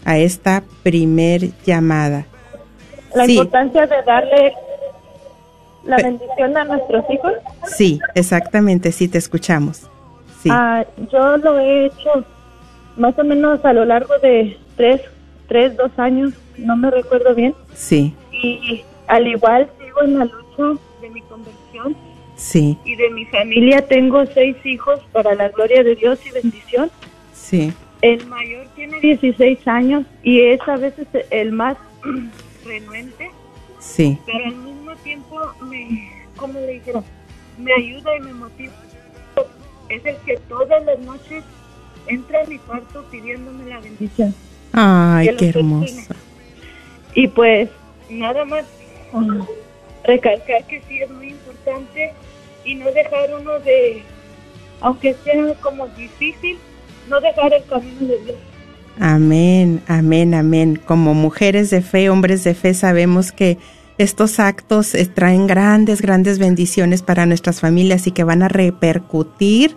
[0.04, 2.28] a esta primer llamada.
[3.16, 3.32] La Sí.
[3.38, 4.54] importancia de darle
[5.86, 7.34] la bendición a nuestros hijos.
[7.68, 9.88] Sí, exactamente, sí, te escuchamos.
[10.42, 12.24] Sí, Ah, yo lo he hecho
[12.98, 15.02] más o menos a lo largo de tres,
[15.48, 17.54] tres, dos años, no me recuerdo bien.
[17.74, 21.96] sí, Y al igual sigo en la lucha de mi conversión
[22.36, 23.86] sí, y de mi familia.
[23.88, 26.90] Tengo seis hijos para la gloria de Dios y bendición.
[27.34, 31.78] sí, El mayor tiene 16 años y es a veces el más
[32.66, 33.30] renuente,
[33.80, 37.02] sí, pero al mismo tiempo me, ¿cómo le dijera?
[37.58, 38.74] Me ayuda y me motiva.
[39.88, 41.44] Es el que todas las noches
[42.08, 44.36] entra a mi cuarto pidiéndome la bendición.
[44.74, 46.14] Ay, qué hermoso.
[47.14, 47.70] Y pues
[48.10, 48.66] nada más
[50.04, 52.12] recalcar que sí es muy importante
[52.66, 54.04] y no dejar uno de,
[54.82, 56.58] aunque sea como difícil,
[57.08, 58.38] no dejar el camino de Dios.
[59.00, 60.82] Amén, amén, amén.
[60.84, 63.58] Como mujeres de fe, hombres de fe, sabemos que
[63.98, 69.76] estos actos eh, traen grandes, grandes bendiciones para nuestras familias y que van a repercutir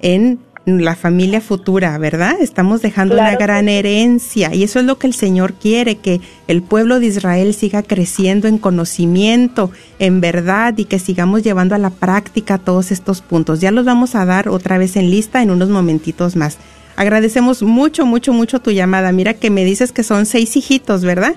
[0.00, 2.36] en la familia futura, ¿verdad?
[2.40, 3.70] Estamos dejando una Claro gran sí.
[3.72, 7.82] herencia y eso es lo que el Señor quiere, que el pueblo de Israel siga
[7.82, 13.60] creciendo en conocimiento, en verdad y que sigamos llevando a la práctica todos estos puntos.
[13.60, 16.58] Ya los vamos a dar otra vez en lista en unos momentitos más.
[16.96, 19.10] Agradecemos mucho, mucho, mucho tu llamada.
[19.12, 21.34] Mira que me dices que son seis hijitos, ¿verdad?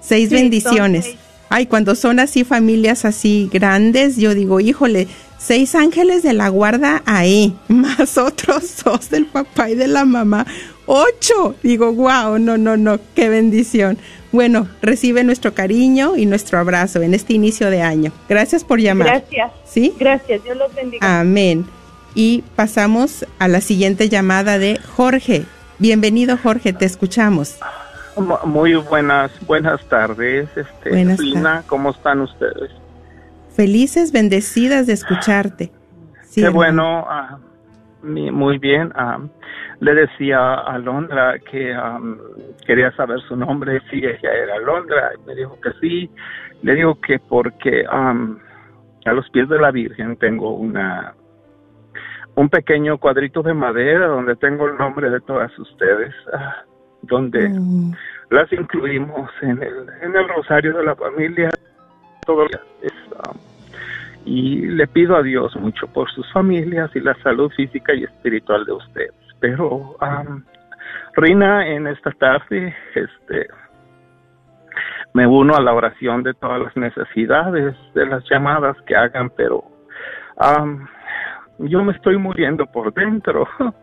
[0.00, 1.04] Seis Sí, bendiciones.
[1.04, 1.16] seis.
[1.54, 7.02] Ay, cuando son así familias así grandes, yo digo, híjole, seis ángeles de la guarda
[7.04, 10.46] ahí, más otros dos del papá y de la mamá,
[10.86, 11.54] ocho.
[11.62, 13.98] Digo, wow, no, no, no, qué bendición.
[14.32, 18.12] Bueno, recibe nuestro cariño y nuestro abrazo en este inicio de año.
[18.30, 19.08] Gracias por llamar.
[19.08, 19.52] Gracias.
[19.66, 19.92] ¿Sí?
[20.00, 21.20] Gracias, Dios los bendiga.
[21.20, 21.66] Amén.
[22.14, 25.44] Y pasamos a la siguiente llamada de Jorge.
[25.78, 27.56] Bienvenido, Jorge, te escuchamos.
[28.16, 32.70] Mu- Muy buenas, buenas tardes, este, Buenas Lina, ¿cómo están ustedes?
[33.50, 35.72] Felices, bendecidas de escucharte.
[36.22, 37.38] Sí, Qué bueno, ah,
[38.02, 38.92] muy bien.
[38.94, 39.18] ah,
[39.80, 42.18] le decía a Alondra que am,
[42.66, 46.10] quería saber su nombre, si ella era Alondra, y me dijo que sí.
[46.62, 48.38] Le digo que porque am,
[49.04, 51.14] a los pies de la Virgen tengo una
[52.34, 56.14] un pequeño cuadrito de madera donde tengo el nombre de todas ustedes,
[57.02, 57.92] donde Mm,
[58.30, 61.50] las incluimos en el, en el rosario de la familia
[62.24, 62.48] todos
[63.28, 63.38] um,
[64.24, 68.64] y le pido a Dios mucho por sus familias y la salud física y espiritual
[68.64, 69.14] de ustedes.
[69.40, 70.42] Pero, um,
[71.14, 73.48] Rina, en esta tarde, este,
[75.12, 79.64] me uno a la oración de todas las necesidades, de las llamadas que hagan, pero
[80.36, 80.86] um,
[81.58, 83.48] yo me estoy muriendo por dentro.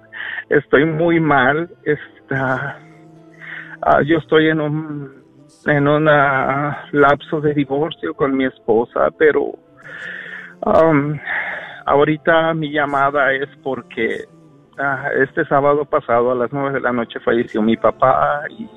[0.49, 1.70] Estoy muy mal.
[1.84, 2.80] Está,
[3.82, 5.19] Ah, yo estoy en un
[5.65, 9.53] en un lapso de divorcio con mi esposa, pero
[10.65, 11.17] um,
[11.86, 14.25] ahorita mi llamada es porque
[14.77, 18.69] ah, este sábado pasado a las nueve de la noche falleció mi papá y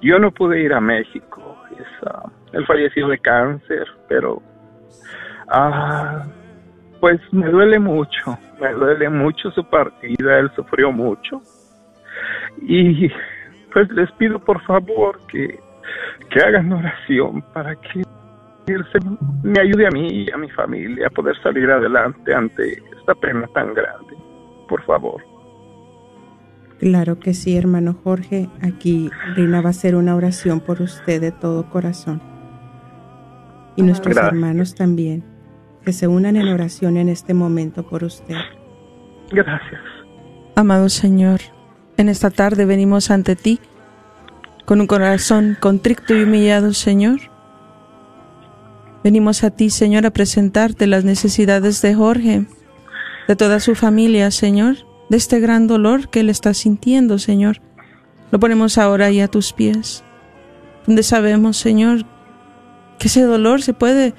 [0.00, 1.56] yo no pude ir a México.
[1.78, 4.42] Es, ah, él falleció de cáncer, pero
[7.00, 11.40] pues me duele mucho, me duele mucho su partida, él sufrió mucho.
[12.60, 13.10] Y
[13.72, 15.58] pues les pido por favor que,
[16.30, 18.02] que hagan oración para que
[18.66, 22.82] el Señor me ayude a mí y a mi familia a poder salir adelante ante
[22.98, 24.16] esta pena tan grande.
[24.68, 25.22] Por favor.
[26.78, 28.48] Claro que sí, hermano Jorge.
[28.62, 32.20] Aquí Rina va a hacer una oración por usted de todo corazón.
[33.76, 35.24] Y nuestros hermanos también,
[35.84, 38.36] que se unan en oración en este momento por usted.
[39.30, 39.80] Gracias.
[40.56, 41.40] Amado Señor,
[41.98, 43.60] en esta tarde venimos ante ti
[44.64, 47.20] con un corazón contrito y humillado, Señor.
[49.04, 52.46] Venimos a ti, Señor, a presentarte las necesidades de Jorge,
[53.28, 57.60] de toda su familia, Señor de este gran dolor que él está sintiendo, Señor.
[58.30, 60.04] Lo ponemos ahora ahí a tus pies,
[60.86, 62.04] donde sabemos, Señor,
[62.98, 64.14] que ese dolor se puede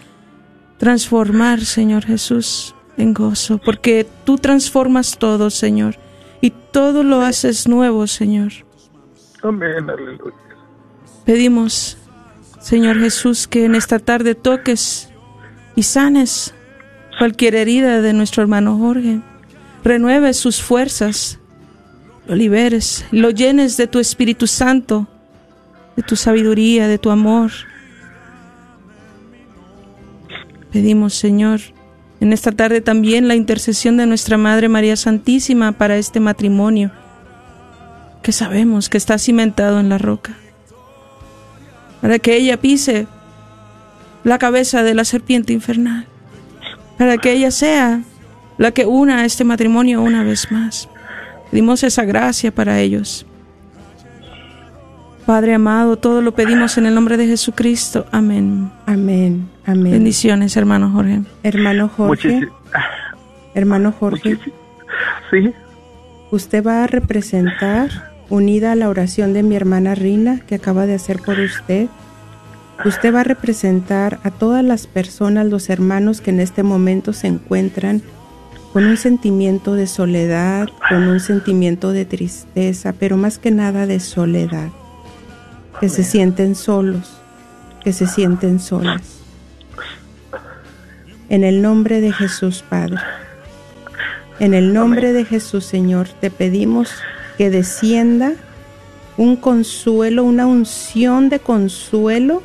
[0.77, 5.97] transformar, Señor Jesús, en gozo, porque tú transformas todo, Señor,
[6.41, 8.51] y todo lo haces nuevo, Señor.
[9.43, 10.35] Amén, aleluya.
[11.25, 11.97] Pedimos,
[12.59, 15.09] Señor Jesús, que en esta tarde toques
[15.75, 16.53] y sanes
[17.17, 19.21] cualquier herida de nuestro hermano Jorge
[19.83, 21.39] renueves sus fuerzas,
[22.27, 25.07] lo liberes, lo llenes de tu Espíritu Santo,
[25.95, 27.51] de tu sabiduría, de tu amor.
[30.71, 31.59] Pedimos, Señor,
[32.19, 36.91] en esta tarde también la intercesión de nuestra Madre María Santísima para este matrimonio,
[38.21, 40.35] que sabemos que está cimentado en la roca,
[42.01, 43.07] para que ella pise
[44.23, 46.07] la cabeza de la serpiente infernal,
[46.97, 48.01] para que ella sea
[48.57, 50.89] la que una a este matrimonio una vez más.
[51.49, 53.25] Pedimos esa gracia para ellos.
[55.29, 58.07] Padre amado, todo lo pedimos en el nombre de Jesucristo.
[58.11, 58.71] Amén.
[58.87, 59.47] Amén.
[59.63, 59.91] Amén.
[59.91, 61.21] Bendiciones, hermano Jorge.
[61.43, 62.47] Hermano Jorge.
[63.53, 64.39] hermano Jorge.
[65.29, 65.53] Sí.
[66.31, 70.95] Usted va a representar, unida a la oración de mi hermana Rina, que acaba de
[70.95, 71.89] hacer por usted,
[72.83, 77.27] usted va a representar a todas las personas, los hermanos que en este momento se
[77.27, 78.01] encuentran
[78.73, 83.99] con un sentimiento de soledad, con un sentimiento de tristeza, pero más que nada de
[83.99, 84.69] soledad,
[85.79, 87.19] que se sienten solos,
[87.83, 89.19] que se sienten solas.
[91.29, 92.97] En el nombre de Jesús, Padre,
[94.39, 96.91] en el nombre de Jesús, Señor, te pedimos
[97.37, 98.33] que descienda
[99.17, 102.41] un consuelo, una unción de consuelo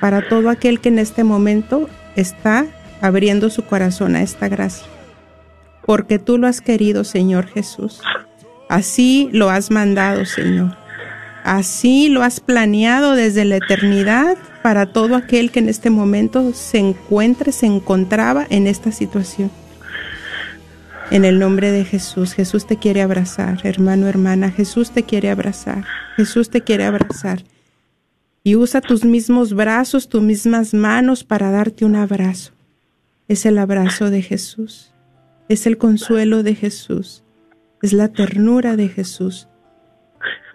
[0.00, 2.66] para todo aquel que en este momento está
[3.00, 4.86] abriendo su corazón a esta gracia
[5.84, 8.00] porque tú lo has querido, Señor Jesús.
[8.68, 10.83] Así lo has mandado, Señor.
[11.44, 16.78] Así lo has planeado desde la eternidad para todo aquel que en este momento se
[16.78, 19.50] encuentre, se encontraba en esta situación.
[21.12, 25.84] En el nombre de Jesús, Jesús te quiere abrazar, hermano, hermana, Jesús te quiere abrazar,
[26.16, 27.44] Jesús te quiere abrazar.
[28.42, 32.52] Y usa tus mismos brazos, tus mismas manos para darte un abrazo.
[33.28, 34.94] Es el abrazo de Jesús
[35.48, 37.22] es el consuelo de Jesús,
[37.82, 39.48] es la ternura de Jesús.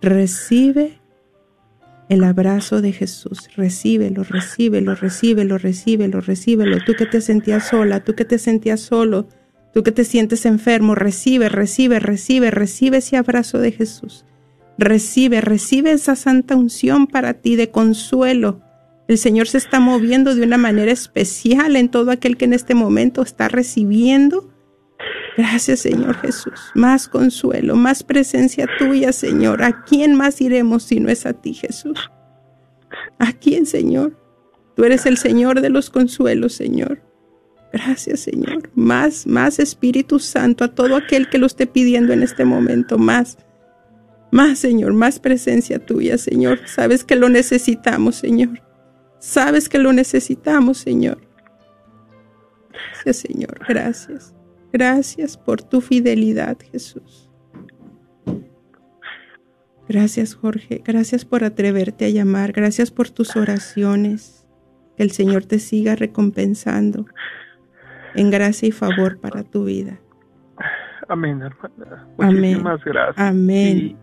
[0.02, 1.00] Recibe
[2.08, 6.78] el abrazo de Jesús, recíbelo, recíbelo, recíbelo, recíbelo, recíbelo.
[6.86, 9.28] Tú que te sentías sola, tú que te sentías solo,
[9.74, 14.26] tú que te sientes enfermo, recibe, recibe, recibe, recibe ese abrazo de Jesús.
[14.78, 18.62] Recibe, recibe esa santa unción para ti de consuelo.
[19.10, 22.74] El Señor se está moviendo de una manera especial en todo aquel que en este
[22.74, 24.50] momento está recibiendo
[25.40, 26.60] Gracias, Señor Jesús.
[26.74, 29.64] Más consuelo, más presencia tuya, Señor.
[29.64, 32.12] ¿A quién más iremos si no es a ti, Jesús?
[33.20, 34.18] ¿A quién, Señor?
[34.76, 37.02] Tú eres el Señor de los consuelos, Señor.
[37.72, 38.70] Gracias, Señor.
[38.76, 42.98] Más, más Espíritu Santo a todo aquel que lo esté pidiendo en este momento.
[42.98, 43.38] Más,
[44.34, 46.60] más, Señor, más presencia tuya, Señor.
[46.66, 48.62] Sabes que lo necesitamos, Señor.
[49.20, 51.22] Sabes que lo necesitamos, Señor.
[52.74, 53.58] Gracias, Señor.
[53.66, 54.34] Gracias.
[54.72, 57.30] Gracias por tu fidelidad, Jesús.
[59.88, 60.84] Gracias, Jorge.
[60.86, 62.52] Gracias por atreverte a llamar.
[62.52, 64.48] Gracias por tus oraciones.
[64.96, 67.06] Que el Señor te siga recompensando
[68.14, 70.00] en gracia y favor para tu vida.
[71.08, 72.08] Amén, hermana.
[72.18, 73.18] Muchísimas gracias.
[73.18, 73.78] Amén.
[73.78, 73.98] Y,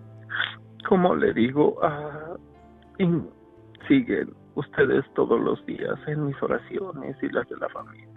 [0.88, 3.22] como le digo, uh,
[3.86, 8.08] siguen ustedes todos los días en mis oraciones y las de la familia.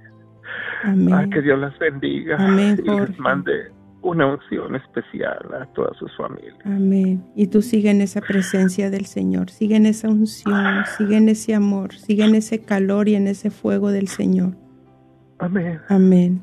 [0.84, 1.30] Amén.
[1.30, 3.72] que Dios las bendiga Amén, y les mande
[4.02, 6.56] una unción especial a todas sus familias.
[6.64, 7.24] Amén.
[7.36, 11.54] Y tú sigue en esa presencia del Señor, sigue en esa unción, sigue en ese
[11.54, 14.56] amor, sigue en ese calor y en ese fuego del Señor.
[15.40, 15.80] Amén.
[15.88, 16.42] Amén.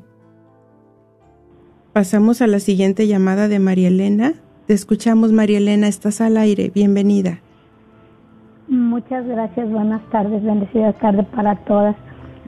[1.93, 4.33] pasamos a la siguiente llamada de María Elena.
[4.67, 6.71] Te escuchamos, María Elena, estás al aire.
[6.73, 7.39] Bienvenida.
[8.67, 11.95] Muchas gracias, buenas tardes, bendecida tarde para todas.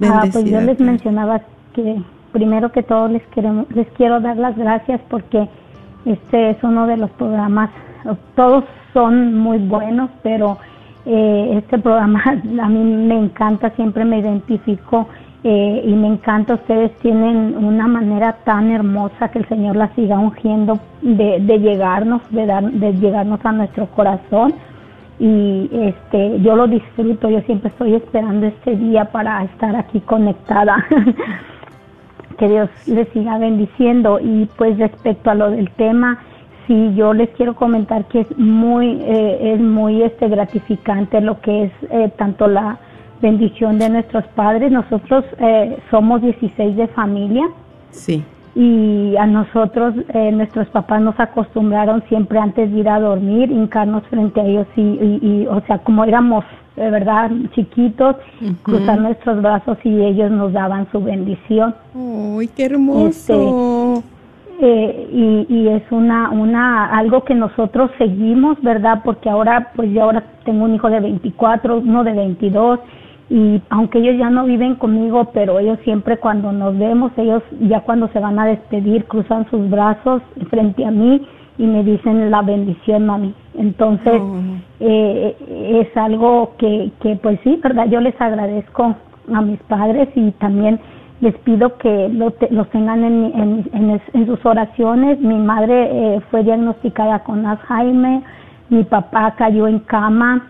[0.01, 1.41] Ah, pues yo les mencionaba
[1.73, 5.49] que primero que todo les quiero, les quiero dar las gracias porque
[6.05, 7.69] este es uno de los programas,
[8.35, 10.57] todos son muy buenos, pero
[11.05, 12.23] eh, este programa
[12.61, 15.07] a mí me encanta, siempre me identifico
[15.43, 20.19] eh, y me encanta, ustedes tienen una manera tan hermosa que el Señor la siga
[20.19, 24.53] ungiendo de, de llegarnos, de, dar, de llegarnos a nuestro corazón
[25.19, 30.85] y este yo lo disfruto, yo siempre estoy esperando este día para estar aquí conectada.
[32.37, 36.19] que Dios les siga bendiciendo y pues respecto a lo del tema,
[36.65, 41.65] sí yo les quiero comentar que es muy eh, es muy este gratificante lo que
[41.65, 42.79] es eh, tanto la
[43.21, 44.71] bendición de nuestros padres.
[44.71, 47.45] Nosotros eh, somos 16 de familia.
[47.89, 48.23] Sí
[48.55, 54.03] y a nosotros, eh, nuestros papás nos acostumbraron siempre antes de ir a dormir, hincarnos
[54.07, 56.43] frente a ellos y, y, o sea, como éramos,
[56.75, 58.15] de verdad, chiquitos,
[58.63, 61.75] cruzar nuestros brazos y ellos nos daban su bendición.
[61.93, 63.07] ¡Uy, qué hermoso!
[63.07, 64.03] Este,
[64.61, 65.09] eh,
[65.49, 69.01] y, y es una, una, algo que nosotros seguimos, ¿verdad?
[69.05, 72.79] Porque ahora, pues yo ahora tengo un hijo de 24, uno de 22,
[73.29, 77.81] y aunque ellos ya no viven conmigo, pero ellos siempre cuando nos vemos, ellos ya
[77.81, 81.21] cuando se van a despedir cruzan sus brazos frente a mí
[81.59, 83.35] y me dicen la bendición, mami.
[83.55, 84.35] Entonces, oh.
[84.79, 85.35] eh,
[85.81, 87.87] es algo que, que, pues sí, ¿verdad?
[87.89, 88.95] Yo les agradezco
[89.31, 90.79] a mis padres y también
[91.21, 95.19] les pido que lo los tengan en, en, en, sus oraciones.
[95.19, 98.21] Mi madre eh, fue diagnosticada con Alzheimer,
[98.69, 100.49] mi papá cayó en cama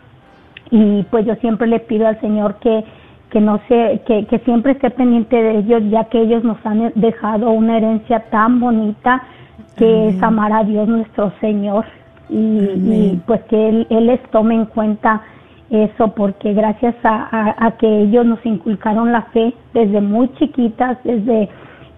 [0.71, 2.83] y pues yo siempre le pido al Señor que
[3.29, 6.91] que no se que, que siempre esté pendiente de ellos ya que ellos nos han
[6.95, 9.23] dejado una herencia tan bonita
[9.77, 11.85] que es amar a Dios nuestro Señor.
[12.31, 15.23] Y, pues que él, él, les tome en cuenta
[15.71, 21.49] eso porque gracias a, a, que ellos nos inculcaron la fe desde muy chiquitas desde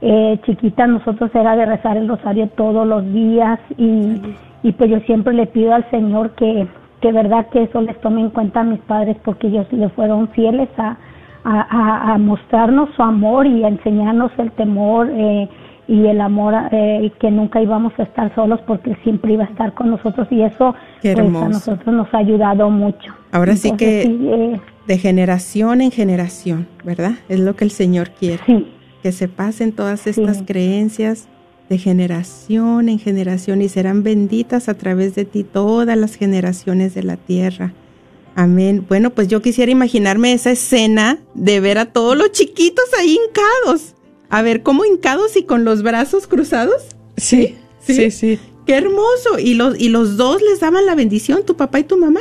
[0.01, 4.21] eh, chiquitas nosotros era de rezar el rosario todos los días y,
[4.63, 6.65] y pues yo siempre le pido al Señor que
[7.01, 10.29] que verdad que eso les tome en cuenta a mis padres porque ellos le fueron
[10.29, 10.97] fieles a,
[11.43, 15.49] a, a, mostrarnos su amor y a enseñarnos el temor eh,
[15.87, 19.73] y el amor eh, que nunca íbamos a estar solos porque siempre iba a estar
[19.73, 23.13] con nosotros y eso pues, a nosotros nos ha ayudado mucho.
[23.31, 27.13] Ahora sí que eh, de generación en generación, ¿verdad?
[27.29, 28.41] Es lo que el Señor quiere.
[29.01, 31.27] Que se pasen todas estas creencias
[31.71, 37.01] de generación en generación y serán benditas a través de ti todas las generaciones de
[37.01, 37.71] la tierra.
[38.35, 38.85] Amén.
[38.89, 43.95] Bueno, pues yo quisiera imaginarme esa escena de ver a todos los chiquitos ahí hincados.
[44.29, 46.89] A ver, ¿cómo hincados y con los brazos cruzados?
[47.15, 48.37] Sí, sí, sí.
[48.65, 49.39] Qué hermoso.
[49.39, 52.19] ¿Y los, ¿Y los dos les daban la bendición, tu papá y tu mamá?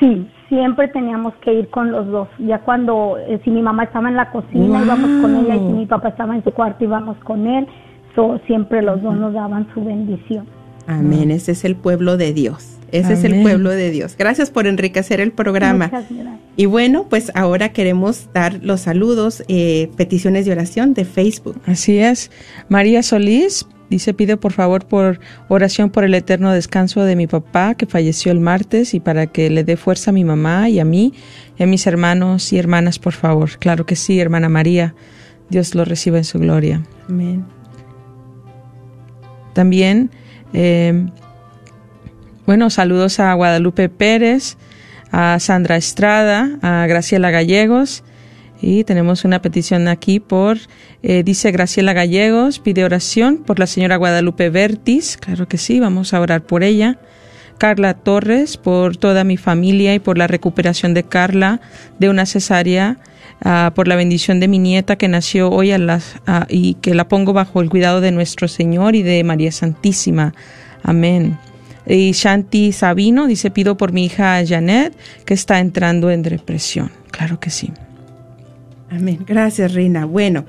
[0.00, 2.26] Sí, siempre teníamos que ir con los dos.
[2.40, 5.72] Ya cuando, eh, si mi mamá estaba en la cocina, íbamos con ella, y si
[5.74, 7.68] mi papá estaba en su cuarto, íbamos con él
[8.46, 10.46] siempre los dos nos daban su bendición.
[10.86, 12.80] Amén, ese es el pueblo de Dios.
[12.92, 14.16] Ese es el pueblo de Dios.
[14.18, 15.90] Gracias por enriquecer el programa.
[16.56, 21.60] Y bueno, pues ahora queremos dar los saludos, eh, peticiones de oración de Facebook.
[21.66, 22.30] Así es.
[22.68, 27.74] María Solís dice, pide por favor por oración por el eterno descanso de mi papá
[27.74, 30.84] que falleció el martes y para que le dé fuerza a mi mamá y a
[30.84, 31.12] mí
[31.58, 33.50] y a mis hermanos y hermanas, por favor.
[33.58, 34.94] Claro que sí, hermana María.
[35.48, 36.82] Dios lo reciba en su gloria.
[37.08, 37.59] Amén.
[39.52, 40.10] También,
[40.52, 41.06] eh,
[42.46, 44.56] bueno, saludos a Guadalupe Pérez,
[45.12, 48.02] a Sandra Estrada, a Graciela Gallegos.
[48.62, 50.58] Y tenemos una petición aquí por,
[51.02, 55.16] eh, dice Graciela Gallegos, pide oración por la señora Guadalupe Vertis.
[55.16, 56.98] Claro que sí, vamos a orar por ella.
[57.56, 61.60] Carla Torres, por toda mi familia y por la recuperación de Carla
[61.98, 62.98] de una cesárea
[63.42, 66.94] Ah, por la bendición de mi nieta que nació hoy a las, ah, y que
[66.94, 70.34] la pongo bajo el cuidado de nuestro Señor y de María Santísima.
[70.82, 71.38] Amén.
[71.86, 76.90] Y Shanti Sabino dice, pido por mi hija Janet que está entrando en depresión.
[77.10, 77.72] Claro que sí.
[78.90, 79.24] Amén.
[79.26, 80.04] Gracias, Reina.
[80.04, 80.44] Bueno,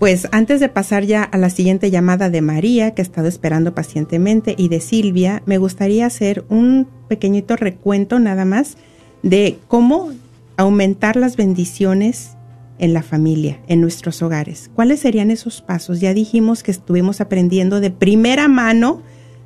[0.00, 3.72] pues antes de pasar ya a la siguiente llamada de María, que ha estado esperando
[3.72, 8.76] pacientemente, y de Silvia, me gustaría hacer un pequeñito recuento nada más
[9.22, 10.10] de cómo
[10.56, 12.36] aumentar las bendiciones
[12.78, 14.70] en la familia, en nuestros hogares.
[14.74, 16.00] ¿Cuáles serían esos pasos?
[16.00, 19.02] Ya dijimos que estuvimos aprendiendo de primera mano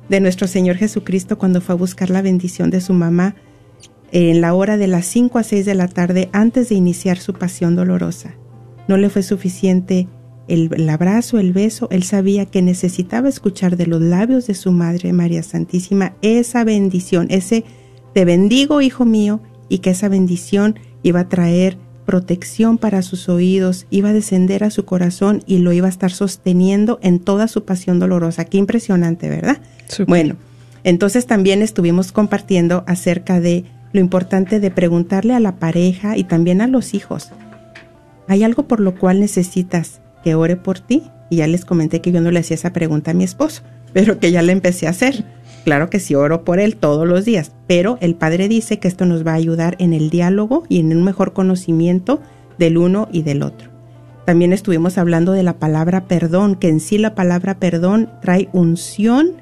[0.09, 3.35] de nuestro Señor Jesucristo cuando fue a buscar la bendición de su mamá
[4.11, 7.33] en la hora de las 5 a 6 de la tarde antes de iniciar su
[7.33, 8.35] pasión dolorosa.
[8.87, 10.07] No le fue suficiente
[10.47, 14.71] el, el, abrazo, el beso, él sabía que necesitaba escuchar de los labios de su
[14.71, 17.65] Madre María Santísima esa bendición, ese
[18.13, 23.85] te bendigo, hijo mío, y que esa bendición iba a traer protección para sus oídos,
[23.89, 27.65] iba a descender a su corazón y lo iba a estar sosteniendo en toda su
[27.65, 28.45] pasión dolorosa.
[28.45, 29.57] Qué impresionante, ¿verdad?
[30.07, 30.37] Bueno,
[30.85, 36.61] entonces también estuvimos compartiendo acerca de lo importante de preguntarle a la pareja y también
[36.61, 37.29] a los hijos,
[38.29, 41.03] ¿hay algo por lo cual necesitas que ore por ti?
[41.29, 44.17] Y ya les comenté que yo no le hacía esa pregunta a mi esposo, pero
[44.17, 45.25] que ya la empecé a hacer.
[45.67, 49.05] Claro que sí oro por él todos los días, pero el Padre dice que esto
[49.05, 52.21] nos va a ayudar en el diálogo y en un mejor conocimiento
[52.57, 53.69] del uno y del otro.
[54.25, 59.33] También estuvimos hablando de la palabra perdón, que en sí la palabra perdón trae unción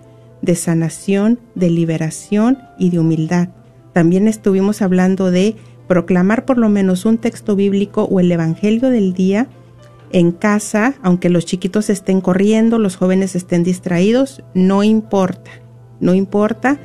[0.41, 3.49] de sanación, de liberación y de humildad.
[3.93, 5.55] También estuvimos hablando de
[5.87, 9.47] proclamar por lo menos un texto bíblico o el Evangelio del día
[10.11, 15.51] en casa, aunque los chiquitos estén corriendo, los jóvenes estén distraídos, no importa
[15.99, 16.79] no importa.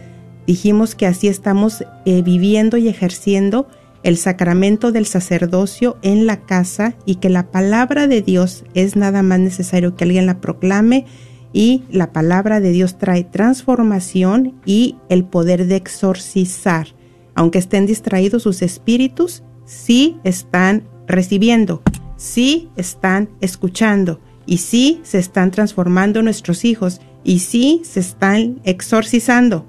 [0.46, 3.68] Dijimos que así estamos eh, viviendo y ejerciendo
[4.02, 9.22] el sacramento del sacerdocio en la casa y que la palabra de Dios es nada
[9.22, 11.04] más necesario que alguien la proclame
[11.52, 16.88] y la palabra de Dios trae transformación y el poder de exorcizar.
[17.34, 21.82] Aunque estén distraídos sus espíritus, sí están recibiendo,
[22.16, 29.66] sí están escuchando y sí se están transformando nuestros hijos y sí se están exorcizando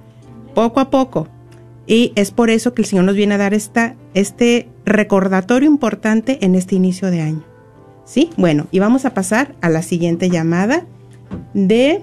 [0.54, 1.28] poco a poco.
[1.88, 6.38] Y es por eso que el Señor nos viene a dar esta, este recordatorio importante
[6.42, 7.44] en este inicio de año.
[8.06, 8.30] ¿Sí?
[8.38, 10.86] Bueno, y vamos a pasar a la siguiente llamada
[11.54, 12.02] de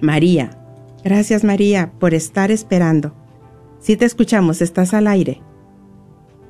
[0.00, 0.50] María.
[1.04, 3.14] Gracias María por estar esperando.
[3.78, 5.40] Si te escuchamos, estás al aire.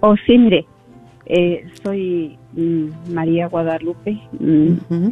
[0.01, 0.65] Oh, sí, mire,
[1.27, 4.19] eh, soy mm, María Guadalupe.
[4.39, 5.09] Mm,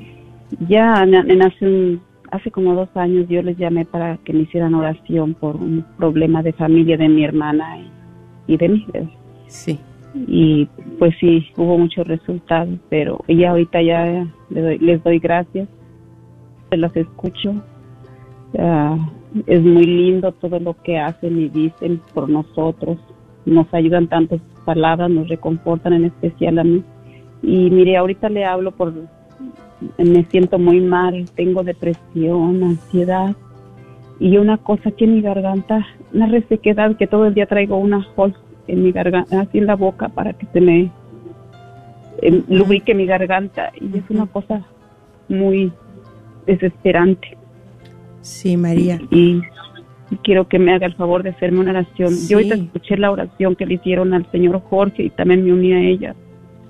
[0.68, 2.00] ya en, hace un
[2.30, 6.42] hace como dos años yo les llamé para que me hicieran oración por un problema
[6.42, 7.78] de familia de mi hermana
[8.46, 8.86] y, de mí.
[9.46, 9.78] Sí.
[10.14, 10.66] Y
[10.98, 15.68] pues sí, hubo muchos resultados, pero ya ahorita ya les doy, les doy gracias,
[16.70, 17.54] se las escucho.
[19.46, 22.98] es muy lindo todo lo que hacen y dicen por nosotros.
[23.44, 26.82] Nos ayudan tantas palabras, nos reconfortan en especial a mí.
[27.42, 28.92] Y mire, ahorita le hablo por
[29.98, 33.36] me siento muy mal, tengo depresión, ansiedad
[34.18, 38.06] y una cosa aquí en mi garganta, una resequedad que todo el día traigo una
[38.16, 38.34] hol
[38.66, 40.90] en mi garganta, así en la boca para que se me
[42.22, 44.66] eh, lubrique mi garganta y es una cosa
[45.28, 45.72] muy
[46.46, 47.36] desesperante.
[48.22, 49.00] Sí, María.
[49.10, 49.42] Y,
[50.22, 52.14] quiero que me haga el favor de hacerme una oración.
[52.28, 55.72] Yo ahorita escuché la oración que le hicieron al señor Jorge y también me uní
[55.72, 56.14] a ella,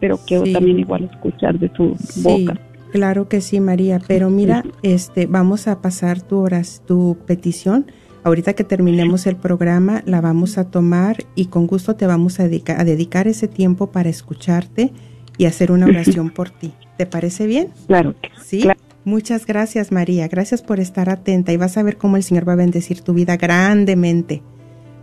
[0.00, 2.58] pero quiero también igual escuchar de su boca.
[2.96, 7.92] Claro que sí, María, pero mira, este, vamos a pasar tu horas, tu petición.
[8.24, 12.44] Ahorita que terminemos el programa, la vamos a tomar y con gusto te vamos a
[12.44, 14.94] dedicar, a dedicar ese tiempo para escucharte
[15.36, 16.72] y hacer una oración por ti.
[16.96, 17.68] ¿Te parece bien?
[17.86, 18.14] Claro.
[18.42, 18.66] Sí.
[19.04, 20.26] Muchas gracias, María.
[20.28, 23.12] Gracias por estar atenta y vas a ver cómo el Señor va a bendecir tu
[23.12, 24.40] vida grandemente.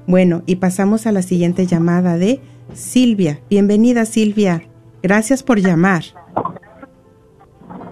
[0.08, 2.40] Bueno, y pasamos a la siguiente llamada de
[2.74, 3.40] Silvia.
[3.52, 4.64] Bienvenida, Silvia.
[5.04, 6.23] Gracias por llamar.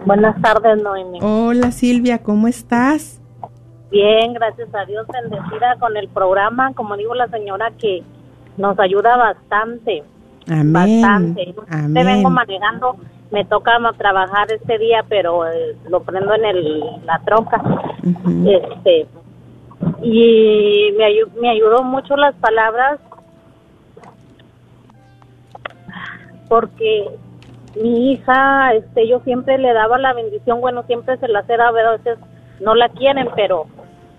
[0.06, 1.20] Buenas tardes, Noemi.
[1.22, 3.22] Hola, Silvia, ¿cómo estás?
[3.92, 8.04] Bien, gracias a Dios, bendecida con el programa, como dijo la señora, que
[8.58, 10.04] nos ayuda bastante.
[10.48, 11.02] Amén.
[11.02, 11.56] Bastante.
[11.70, 11.94] Amén.
[11.94, 12.96] Te vengo manejando,
[13.32, 17.62] me toca trabajar este día, pero eh, lo prendo en el, la troca.
[18.46, 19.08] Este
[20.02, 21.06] y me,
[21.40, 23.00] me ayudó mucho las palabras
[26.48, 27.08] porque
[27.76, 31.72] mi hija, este, yo siempre le daba la bendición, bueno, siempre se la era, a
[31.72, 32.18] veces
[32.60, 33.66] no la quieren, pero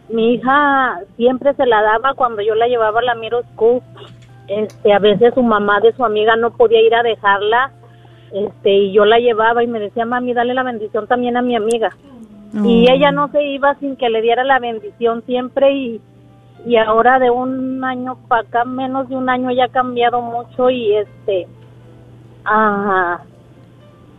[0.09, 3.81] mi hija siempre se la daba cuando yo la llevaba a la Miro School.
[4.49, 7.71] Este, a veces su mamá de su amiga no podía ir a dejarla,
[8.33, 11.55] este, y yo la llevaba y me decía, mami, dale la bendición también a mi
[11.55, 11.91] amiga.
[12.53, 12.93] Y oh.
[12.93, 16.01] ella no se iba sin que le diera la bendición siempre y,
[16.67, 20.69] y ahora de un año para acá, menos de un año, ella ha cambiado mucho
[20.69, 21.47] y este,
[22.45, 23.21] ah,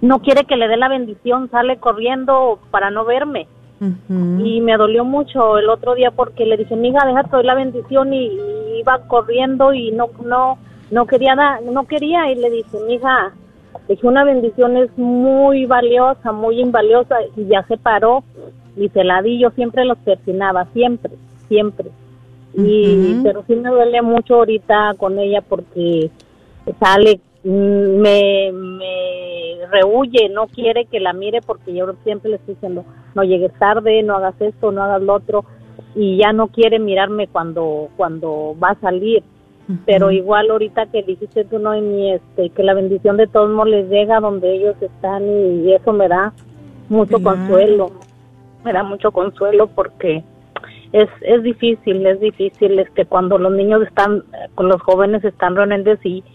[0.03, 3.47] no quiere que le dé la bendición, sale corriendo para no verme.
[4.09, 8.13] Y me dolió mucho el otro día porque le dije, mija, déjate doy la bendición
[8.13, 8.31] y,
[8.79, 10.57] iba corriendo y no no
[10.91, 13.33] no quería no quería y le dije, mija,
[13.87, 18.23] dije una bendición es muy valiosa, muy invaliosa y ya se paró
[18.77, 21.11] y se la di, yo siempre los persinaba, siempre,
[21.47, 21.91] siempre.
[22.53, 26.09] Y pero sí me duele mucho ahorita con ella porque
[26.79, 32.85] sale me, me rehuye, no quiere que la mire porque yo siempre le estoy diciendo,
[33.15, 35.45] no llegues tarde, no hagas esto, no hagas lo otro
[35.95, 39.23] y ya no quiere mirarme cuando cuando va a salir.
[39.85, 43.69] Pero igual ahorita que dijiste tú, no, mi este, que la bendición de todos modos
[43.69, 46.33] les llega donde ellos están y, eso me da
[46.89, 47.37] mucho Claro.
[47.37, 47.91] consuelo,
[48.65, 50.21] me da mucho consuelo porque
[50.91, 54.23] es, es difícil, es difícil este cuando los niños están,
[54.53, 56.25] con los jóvenes están reuniendo y,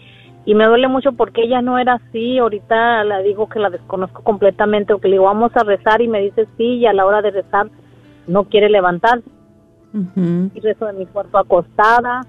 [0.48, 4.22] y me duele mucho porque ella no era así, ahorita la digo que la desconozco
[4.22, 7.04] completamente, o que le digo vamos a rezar y me dice sí y a la
[7.04, 7.68] hora de rezar
[8.26, 9.28] no quiere levantarse
[9.92, 12.22] y rezo de mi cuarto acostada,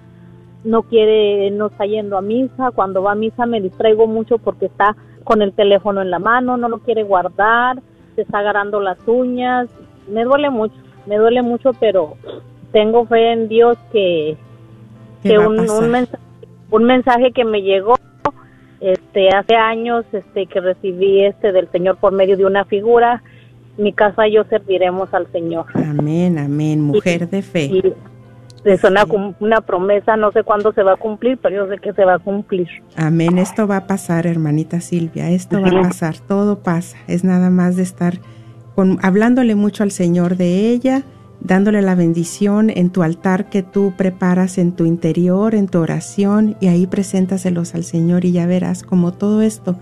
[0.66, 4.66] no quiere, no está yendo a misa, cuando va a misa me distraigo mucho porque
[4.66, 7.80] está con el teléfono en la mano, no lo quiere guardar,
[8.16, 9.70] se está agarrando las uñas,
[10.10, 12.18] me duele mucho, me duele mucho, pero
[12.74, 14.36] tengo fe en Dios que,
[15.24, 16.24] ¿Qué que un, un mensaje,
[16.70, 17.96] un mensaje que me llegó
[18.82, 23.22] este hace años este que recibí este del Señor por medio de una figura
[23.78, 27.66] mi casa y yo serviremos al Señor Amén, amén, mujer de fe.
[27.66, 27.94] y
[28.66, 29.06] es una,
[29.40, 32.16] una promesa, no sé cuándo se va a cumplir, pero yo sé que se va
[32.16, 32.68] a cumplir.
[32.96, 37.50] Amén, esto va a pasar, hermanita Silvia, esto va a pasar, todo pasa, es nada
[37.50, 38.20] más de estar
[38.76, 41.04] con, hablándole mucho al Señor de ella,
[41.42, 46.56] dándole la bendición en tu altar que tú preparas en tu interior, en tu oración,
[46.60, 49.80] y ahí preséntaselos al Señor y ya verás como todo esto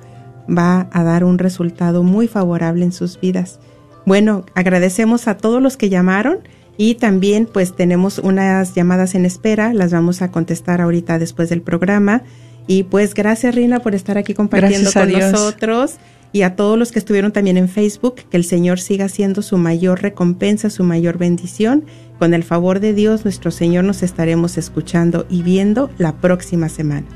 [0.49, 3.59] va a dar un resultado muy favorable en sus vidas.
[4.05, 6.39] Bueno, agradecemos a todos los que llamaron
[6.77, 11.61] y también pues tenemos unas llamadas en espera, las vamos a contestar ahorita después del
[11.61, 12.23] programa.
[12.67, 15.31] Y pues gracias Rina por estar aquí compartiendo con Dios.
[15.31, 15.95] nosotros
[16.31, 19.57] y a todos los que estuvieron también en Facebook, que el Señor siga siendo su
[19.57, 21.85] mayor recompensa, su mayor bendición.
[22.19, 27.07] Con el favor de Dios, nuestro Señor nos estaremos escuchando y viendo la próxima semana.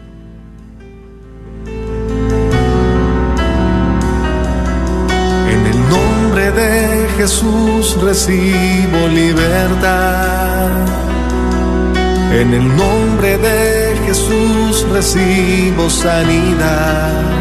[5.49, 10.69] En el nombre de Jesús recibo libertad.
[12.33, 17.40] En el nombre de Jesús recibo sanidad.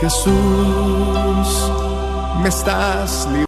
[0.00, 0.32] Jesús,
[2.40, 3.47] me estás librando.